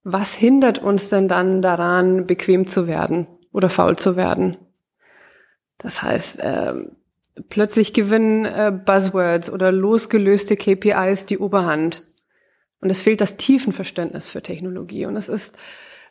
was 0.03 0.33
hindert 0.33 0.79
uns 0.79 1.09
denn 1.09 1.27
dann 1.27 1.61
daran, 1.61 2.25
bequem 2.25 2.67
zu 2.67 2.87
werden 2.87 3.27
oder 3.51 3.69
faul 3.69 3.97
zu 3.97 4.15
werden? 4.15 4.57
Das 5.77 6.01
heißt, 6.01 6.39
äh, 6.39 6.73
plötzlich 7.49 7.93
gewinnen 7.93 8.45
äh, 8.45 8.71
Buzzwords 8.71 9.51
oder 9.51 9.71
losgelöste 9.71 10.55
KPIs 10.55 11.25
die 11.25 11.37
Oberhand. 11.37 12.03
Und 12.81 12.89
es 12.89 13.01
fehlt 13.01 13.21
das 13.21 13.37
Tiefenverständnis 13.37 14.29
für 14.29 14.41
Technologie. 14.41 15.05
Und 15.05 15.15
es 15.15 15.29
ist 15.29 15.55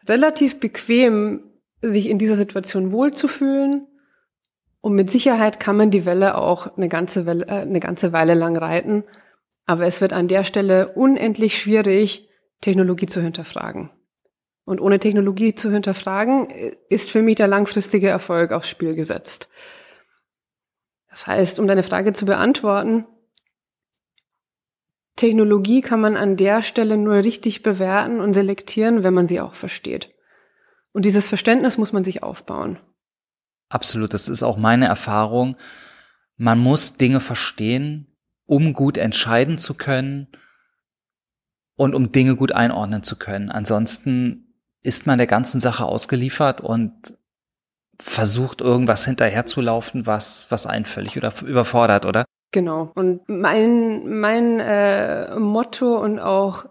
relativ 0.09 0.61
bequem, 0.61 1.45
sich 1.83 2.09
in 2.09 2.19
dieser 2.19 2.37
Situation 2.37 2.93
wohlzufühlen. 2.93 3.87
Und 4.81 4.95
mit 4.95 5.11
Sicherheit 5.11 5.61
kann 5.61 5.77
man 5.77 5.91
die 5.91 6.07
Welle 6.07 6.37
auch 6.37 6.77
eine 6.77 6.89
ganze, 6.89 7.27
Welle, 7.27 7.47
äh, 7.47 7.63
eine 7.63 7.81
ganze 7.81 8.13
Weile 8.13 8.35
lang 8.35 8.57
reiten. 8.57 9.05
Aber 9.67 9.87
es 9.87 10.01
wird 10.01 10.13
an 10.13 10.29
der 10.29 10.45
Stelle 10.45 10.89
unendlich 10.89 11.59
schwierig, 11.59 12.30
Technologie 12.61 13.07
zu 13.07 13.21
hinterfragen. 13.23 13.91
Und 14.65 14.81
ohne 14.81 15.01
Technologie 15.01 15.55
zu 15.55 15.71
hinterfragen, 15.71 16.49
ist 16.89 17.11
für 17.11 17.23
mich 17.23 17.37
der 17.37 17.49
langfristige 17.49 18.09
Erfolg 18.09 18.53
aufs 18.53 18.69
Spiel 18.69 18.95
gesetzt. 18.95 19.49
Das 21.09 21.27
heißt, 21.27 21.59
um 21.59 21.67
deine 21.67 21.83
Frage 21.83 22.13
zu 22.13 22.25
beantworten, 22.25 23.05
Technologie 25.17 25.81
kann 25.81 26.01
man 26.01 26.17
an 26.17 26.37
der 26.37 26.63
Stelle 26.63 26.97
nur 26.97 27.17
richtig 27.17 27.63
bewerten 27.63 28.21
und 28.21 28.33
selektieren, 28.33 29.03
wenn 29.03 29.13
man 29.13 29.27
sie 29.27 29.41
auch 29.41 29.55
versteht. 29.55 30.15
Und 30.93 31.05
dieses 31.05 31.29
Verständnis 31.29 31.79
muss 31.79 31.93
man 31.93 32.05
sich 32.05 32.23
aufbauen. 32.23 32.79
Absolut, 33.69 34.15
das 34.15 34.29
ist 34.29 34.43
auch 34.43 34.57
meine 34.57 34.87
Erfahrung. 34.87 35.57
Man 36.37 36.59
muss 36.59 36.97
Dinge 36.97 37.21
verstehen, 37.21 38.07
um 38.47 38.73
gut 38.73 38.97
entscheiden 38.97 39.59
zu 39.59 39.75
können 39.75 40.29
und 41.81 41.95
um 41.95 42.13
Dinge 42.13 42.37
gut 42.37 42.53
einordnen 42.53 43.03
zu 43.03 43.17
können. 43.17 43.51
Ansonsten 43.51 44.53
ist 44.83 45.07
man 45.07 45.17
der 45.17 45.27
ganzen 45.27 45.63
Sache 45.63 45.87
ausgeliefert 45.87 46.61
und 46.61 46.93
versucht 47.99 48.61
irgendwas 48.61 49.07
hinterherzulaufen, 49.07 50.07
was 50.07 50.47
was 50.51 50.67
einen 50.67 50.85
völlig 50.85 51.17
oder 51.17 51.33
überfordert, 51.41 52.05
oder? 52.05 52.27
Genau. 52.53 52.93
Und 52.95 53.27
mein 53.31 54.21
mein 54.21 54.61
äh, 54.61 55.39
Motto 55.39 55.99
und 55.99 56.19
auch 56.19 56.67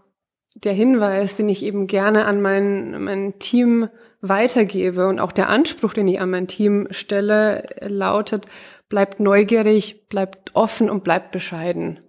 der 0.54 0.74
Hinweis, 0.74 1.38
den 1.38 1.50
ich 1.50 1.64
eben 1.64 1.88
gerne 1.88 2.26
an 2.26 2.44
mein 2.44 3.04
mein 3.04 3.40
Team 3.40 3.90
weitergebe 4.22 5.08
und 5.08 5.20
auch 5.20 5.32
der 5.32 5.50
Anspruch, 5.50 5.94
den 5.94 6.08
ich 6.08 6.22
an 6.22 6.30
mein 6.30 6.48
Team 6.48 6.88
stelle, 6.92 7.68
lautet: 7.82 8.46
Bleibt 8.90 9.20
neugierig, 9.20 10.08
bleibt 10.08 10.52
offen 10.54 10.88
und 10.88 11.04
bleibt 11.04 11.32
bescheiden. 11.32 12.00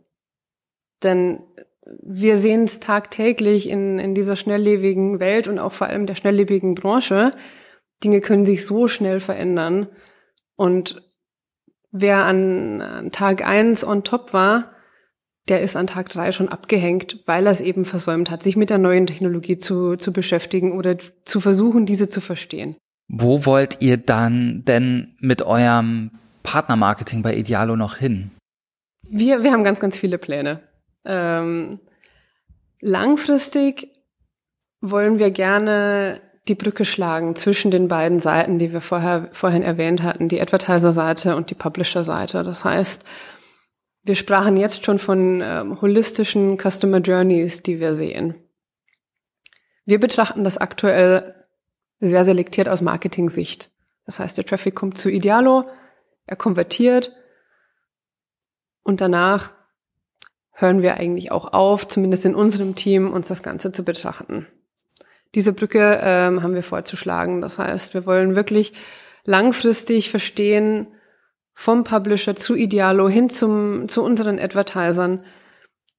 Denn 1.02 1.40
wir 2.02 2.38
sehen 2.38 2.64
es 2.64 2.80
tagtäglich 2.80 3.68
in, 3.68 3.98
in 3.98 4.14
dieser 4.14 4.36
schnelllebigen 4.36 5.20
Welt 5.20 5.48
und 5.48 5.58
auch 5.58 5.72
vor 5.72 5.88
allem 5.88 6.06
der 6.06 6.14
schnelllebigen 6.14 6.74
Branche. 6.74 7.32
Dinge 8.04 8.20
können 8.20 8.46
sich 8.46 8.64
so 8.64 8.88
schnell 8.88 9.20
verändern. 9.20 9.88
Und 10.56 11.02
wer 11.90 12.24
an, 12.24 12.80
an 12.80 13.12
Tag 13.12 13.46
eins 13.46 13.84
on 13.84 14.04
top 14.04 14.32
war, 14.32 14.72
der 15.48 15.62
ist 15.62 15.76
an 15.76 15.86
Tag 15.86 16.08
drei 16.10 16.32
schon 16.32 16.48
abgehängt, 16.48 17.22
weil 17.26 17.46
er 17.46 17.52
es 17.52 17.60
eben 17.60 17.84
versäumt 17.84 18.30
hat, 18.30 18.42
sich 18.42 18.56
mit 18.56 18.70
der 18.70 18.78
neuen 18.78 19.06
Technologie 19.06 19.58
zu, 19.58 19.96
zu 19.96 20.12
beschäftigen 20.12 20.72
oder 20.72 20.96
zu 21.24 21.40
versuchen, 21.40 21.86
diese 21.86 22.08
zu 22.08 22.20
verstehen. 22.20 22.76
Wo 23.08 23.44
wollt 23.44 23.78
ihr 23.80 23.96
dann 23.96 24.64
denn 24.64 25.16
mit 25.18 25.42
eurem 25.42 26.12
Partnermarketing 26.44 27.22
bei 27.22 27.34
Idealo 27.34 27.74
noch 27.74 27.96
hin? 27.96 28.30
Wir, 29.02 29.42
wir 29.42 29.50
haben 29.50 29.64
ganz, 29.64 29.80
ganz 29.80 29.98
viele 29.98 30.18
Pläne. 30.18 30.60
Ähm, 31.04 31.80
langfristig 32.80 33.88
wollen 34.80 35.18
wir 35.18 35.30
gerne 35.30 36.20
die 36.48 36.54
Brücke 36.54 36.84
schlagen 36.84 37.36
zwischen 37.36 37.70
den 37.70 37.88
beiden 37.88 38.18
Seiten, 38.18 38.58
die 38.58 38.72
wir 38.72 38.80
vorher, 38.80 39.28
vorhin 39.32 39.62
erwähnt 39.62 40.02
hatten, 40.02 40.28
die 40.28 40.40
Advertiser-Seite 40.40 41.36
und 41.36 41.50
die 41.50 41.54
Publisher-Seite. 41.54 42.42
Das 42.42 42.64
heißt, 42.64 43.04
wir 44.02 44.14
sprachen 44.14 44.56
jetzt 44.56 44.84
schon 44.84 44.98
von 44.98 45.42
ähm, 45.44 45.80
holistischen 45.80 46.58
Customer 46.58 46.98
Journeys, 46.98 47.62
die 47.62 47.78
wir 47.78 47.92
sehen. 47.94 48.34
Wir 49.84 50.00
betrachten 50.00 50.44
das 50.44 50.58
aktuell 50.58 51.34
sehr 52.00 52.24
selektiert 52.24 52.68
aus 52.68 52.80
Marketing-Sicht. 52.80 53.70
Das 54.06 54.18
heißt, 54.18 54.38
der 54.38 54.46
Traffic 54.46 54.74
kommt 54.74 54.96
zu 54.96 55.10
Idealo, 55.10 55.68
er 56.26 56.36
konvertiert 56.36 57.14
und 58.82 59.00
danach 59.00 59.52
hören 60.52 60.82
wir 60.82 60.94
eigentlich 60.94 61.32
auch 61.32 61.52
auf, 61.52 61.88
zumindest 61.88 62.26
in 62.26 62.34
unserem 62.34 62.74
Team, 62.74 63.12
uns 63.12 63.28
das 63.28 63.42
Ganze 63.42 63.72
zu 63.72 63.84
betrachten. 63.84 64.46
Diese 65.34 65.52
Brücke 65.52 66.00
ähm, 66.02 66.42
haben 66.42 66.54
wir 66.54 66.62
vorzuschlagen. 66.62 67.40
Das 67.40 67.58
heißt, 67.58 67.94
wir 67.94 68.04
wollen 68.06 68.34
wirklich 68.34 68.72
langfristig 69.24 70.10
verstehen, 70.10 70.88
vom 71.54 71.84
Publisher 71.84 72.36
zu 72.36 72.54
Idealo 72.56 73.08
hin 73.08 73.28
zum, 73.28 73.88
zu 73.88 74.02
unseren 74.02 74.38
Advertisern, 74.38 75.24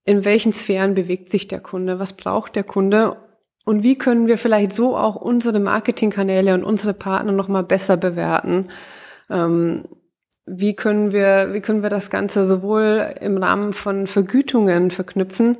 in 0.04 0.26
welchen 0.26 0.54
Sphären 0.54 0.96
bewegt 0.96 1.30
sich 1.30 1.48
der 1.48 1.60
Kunde, 1.60 2.00
was 2.00 2.14
braucht 2.14 2.56
der 2.56 2.64
Kunde 2.64 3.18
und 3.64 3.84
wie 3.84 3.98
können 3.98 4.28
wir 4.28 4.38
vielleicht 4.38 4.74
so 4.74 4.98
auch 4.98 5.16
unsere 5.16 5.60
Marketingkanäle 5.60 6.56
und 6.56 6.64
unsere 6.64 6.94
Partner 6.94 7.32
nochmal 7.32 7.64
besser 7.64 7.96
bewerten. 7.96 8.70
Ähm, 9.30 9.86
wie 10.46 10.76
können 10.76 11.12
wir, 11.12 11.54
wie 11.54 11.62
können 11.62 11.84
wir 11.84 11.90
das 11.90 12.10
Ganze 12.10 12.46
sowohl 12.46 13.14
im 13.22 13.38
Rahmen 13.38 13.74
von 13.74 14.08
Vergütungen 14.08 14.92
verknüpfen, 14.92 15.58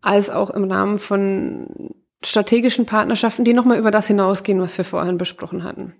als 0.00 0.30
auch 0.30 0.50
im 0.50 0.70
Rahmen 0.70 0.98
von 0.98 1.94
strategischen 2.22 2.86
Partnerschaften, 2.86 3.44
die 3.44 3.54
nochmal 3.54 3.78
über 3.78 3.90
das 3.90 4.06
hinausgehen, 4.06 4.60
was 4.60 4.78
wir 4.78 4.84
vorhin 4.84 5.18
besprochen 5.18 5.64
hatten. 5.64 5.94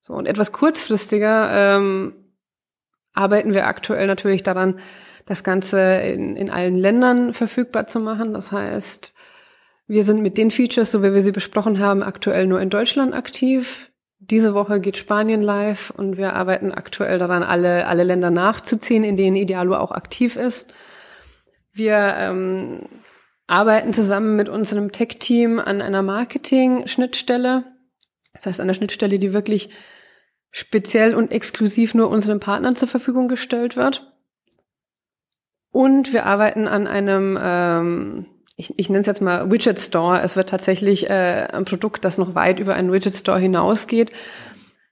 So, 0.00 0.14
und 0.14 0.26
etwas 0.26 0.52
kurzfristiger 0.52 1.50
ähm, 1.52 2.14
arbeiten 3.12 3.52
wir 3.52 3.66
aktuell 3.66 4.06
natürlich 4.06 4.42
daran, 4.42 4.78
das 5.26 5.44
Ganze 5.44 5.80
in, 5.80 6.36
in 6.36 6.48
allen 6.48 6.76
Ländern 6.76 7.34
verfügbar 7.34 7.86
zu 7.86 8.00
machen. 8.00 8.32
Das 8.32 8.50
heißt, 8.50 9.12
wir 9.86 10.04
sind 10.04 10.22
mit 10.22 10.38
den 10.38 10.50
Features, 10.50 10.90
so 10.90 11.02
wie 11.02 11.12
wir 11.12 11.20
sie 11.20 11.32
besprochen 11.32 11.78
haben, 11.78 12.02
aktuell 12.02 12.46
nur 12.46 12.60
in 12.60 12.70
Deutschland 12.70 13.14
aktiv. 13.14 13.87
Diese 14.20 14.52
Woche 14.52 14.80
geht 14.80 14.96
Spanien 14.96 15.42
live 15.42 15.90
und 15.90 16.16
wir 16.16 16.34
arbeiten 16.34 16.72
aktuell 16.72 17.18
daran, 17.18 17.42
alle, 17.42 17.86
alle 17.86 18.02
Länder 18.02 18.30
nachzuziehen, 18.30 19.04
in 19.04 19.16
denen 19.16 19.36
Idealo 19.36 19.76
auch 19.76 19.92
aktiv 19.92 20.36
ist. 20.36 20.72
Wir 21.72 22.14
ähm, 22.18 22.88
arbeiten 23.46 23.94
zusammen 23.94 24.36
mit 24.36 24.48
unserem 24.48 24.90
Tech-Team 24.92 25.60
an 25.60 25.80
einer 25.80 26.02
Marketing-Schnittstelle. 26.02 27.64
Das 28.32 28.46
heißt, 28.46 28.60
einer 28.60 28.74
Schnittstelle, 28.74 29.18
die 29.18 29.32
wirklich 29.32 29.70
speziell 30.50 31.14
und 31.14 31.30
exklusiv 31.30 31.94
nur 31.94 32.08
unseren 32.08 32.40
Partnern 32.40 32.76
zur 32.76 32.88
Verfügung 32.88 33.28
gestellt 33.28 33.76
wird. 33.76 34.12
Und 35.70 36.12
wir 36.12 36.26
arbeiten 36.26 36.66
an 36.66 36.86
einem, 36.86 37.38
ähm, 37.40 38.26
ich, 38.58 38.74
ich 38.76 38.90
nenne 38.90 39.00
es 39.00 39.06
jetzt 39.06 39.22
mal 39.22 39.50
Widget 39.50 39.78
Store. 39.78 40.20
Es 40.20 40.34
wird 40.34 40.48
tatsächlich 40.48 41.08
äh, 41.08 41.46
ein 41.52 41.64
Produkt, 41.64 42.04
das 42.04 42.18
noch 42.18 42.34
weit 42.34 42.58
über 42.58 42.74
einen 42.74 42.92
Widget 42.92 43.14
Store 43.14 43.38
hinausgeht, 43.38 44.10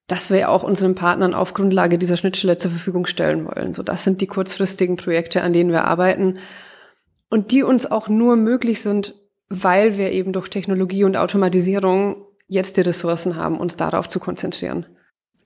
das 0.06 0.30
wir 0.30 0.50
auch 0.50 0.62
unseren 0.62 0.94
Partnern 0.94 1.34
auf 1.34 1.52
Grundlage 1.52 1.98
dieser 1.98 2.16
Schnittstelle 2.16 2.58
zur 2.58 2.70
Verfügung 2.70 3.06
stellen 3.06 3.44
wollen. 3.44 3.74
So, 3.74 3.82
das 3.82 4.04
sind 4.04 4.20
die 4.20 4.28
kurzfristigen 4.28 4.96
Projekte, 4.96 5.42
an 5.42 5.52
denen 5.52 5.72
wir 5.72 5.84
arbeiten 5.84 6.38
und 7.28 7.50
die 7.50 7.64
uns 7.64 7.90
auch 7.90 8.08
nur 8.08 8.36
möglich 8.36 8.82
sind, 8.82 9.16
weil 9.48 9.98
wir 9.98 10.12
eben 10.12 10.32
durch 10.32 10.48
Technologie 10.48 11.02
und 11.02 11.16
Automatisierung 11.16 12.24
jetzt 12.46 12.76
die 12.76 12.82
Ressourcen 12.82 13.34
haben, 13.34 13.58
uns 13.58 13.76
darauf 13.76 14.08
zu 14.08 14.20
konzentrieren. 14.20 14.86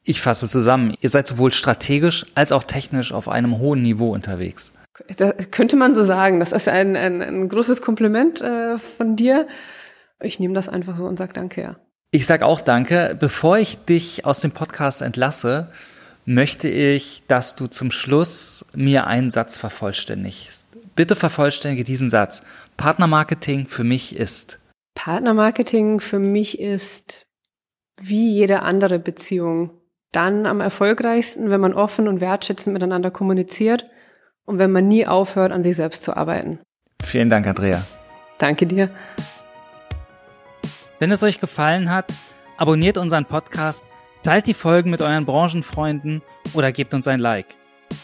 Ich 0.03 0.21
fasse 0.21 0.47
zusammen, 0.47 0.95
ihr 1.01 1.09
seid 1.09 1.27
sowohl 1.27 1.53
strategisch 1.53 2.27
als 2.35 2.53
auch 2.53 2.65
technisch 2.65 3.13
auf 3.13 3.29
einem 3.29 3.59
hohen 3.59 3.81
Niveau 3.81 4.13
unterwegs. 4.13 4.75
Das 5.17 5.51
könnte 5.51 5.77
man 5.77 5.95
so 5.95 6.05
sagen. 6.05 6.41
Das 6.41 6.53
ist 6.53 6.69
ein, 6.69 6.97
ein, 6.97 7.23
ein 7.23 7.49
großes 7.49 7.83
Kompliment 7.83 8.41
äh, 8.41 8.79
von 8.79 9.17
dir. 9.17 9.47
Ich 10.21 10.39
nehme 10.39 10.55
das 10.55 10.69
einfach 10.69 10.97
so 10.97 11.07
und 11.07 11.19
sage 11.19 11.33
danke, 11.33 11.63
ja. 11.63 11.77
Ich 12.11 12.27
sage 12.27 12.45
auch 12.45 12.61
danke. 12.61 13.17
Bevor 13.19 13.59
ich 13.59 13.79
dich 13.85 14.25
aus 14.25 14.41
dem 14.41 14.51
Podcast 14.51 15.01
entlasse, 15.03 15.73
möchte 16.25 16.69
ich, 16.69 17.23
dass 17.29 17.57
du 17.57 17.67
zum 17.67 17.91
Schluss 17.91 18.67
mir 18.75 19.07
einen 19.07 19.31
Satz 19.31 19.57
vervollständigst. 19.57 20.69
Bitte 20.97 21.17
vervollständige 21.17 21.85
diesen 21.85 22.11
Satz. 22.11 22.45
Partnermarketing 22.77 23.67
für 23.67 23.85
mich 23.85 24.17
ist. 24.17 24.59
Partnermarketing 24.95 26.01
für 26.01 26.19
mich 26.19 26.59
ist 26.59 27.27
wie 28.03 28.33
jede 28.35 28.63
andere 28.63 28.99
Beziehung 28.99 29.71
dann 30.13 30.47
am 30.47 30.61
erfolgreichsten, 30.61 31.51
wenn 31.51 31.61
man 31.61 31.75
offen 31.75 32.09
und 32.09 32.21
wertschätzend 32.21 32.73
miteinander 32.73 33.11
kommuniziert 33.11 33.87
und 34.47 34.59
wenn 34.59 34.73
man 34.73 34.89
nie 34.89 35.07
aufhört, 35.07 35.53
an 35.53 35.63
sich 35.63 35.77
selbst 35.77 36.03
zu 36.03 36.17
arbeiten. 36.17 36.61
Vielen 37.03 37.31
Dank, 37.31 37.47
Andrea. 37.47 37.83
Danke 38.39 38.67
dir. 38.67 38.91
Wenn 40.99 41.11
es 41.13 41.23
euch 41.23 41.41
gefallen 41.41 41.91
hat, 41.91 42.13
abonniert 42.57 42.99
unseren 42.99 43.25
Podcast, 43.25 43.85
teilt 44.23 44.47
die 44.47 44.55
Folgen 44.55 44.91
mit 44.91 45.01
euren 45.01 45.25
Branchenfreunden 45.25 46.23
oder 46.53 46.73
gebt 46.73 46.93
uns 46.95 47.09
ein 47.09 47.21
Like. 47.21 47.47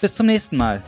Bis 0.00 0.14
zum 0.14 0.26
nächsten 0.26 0.56
Mal. 0.56 0.82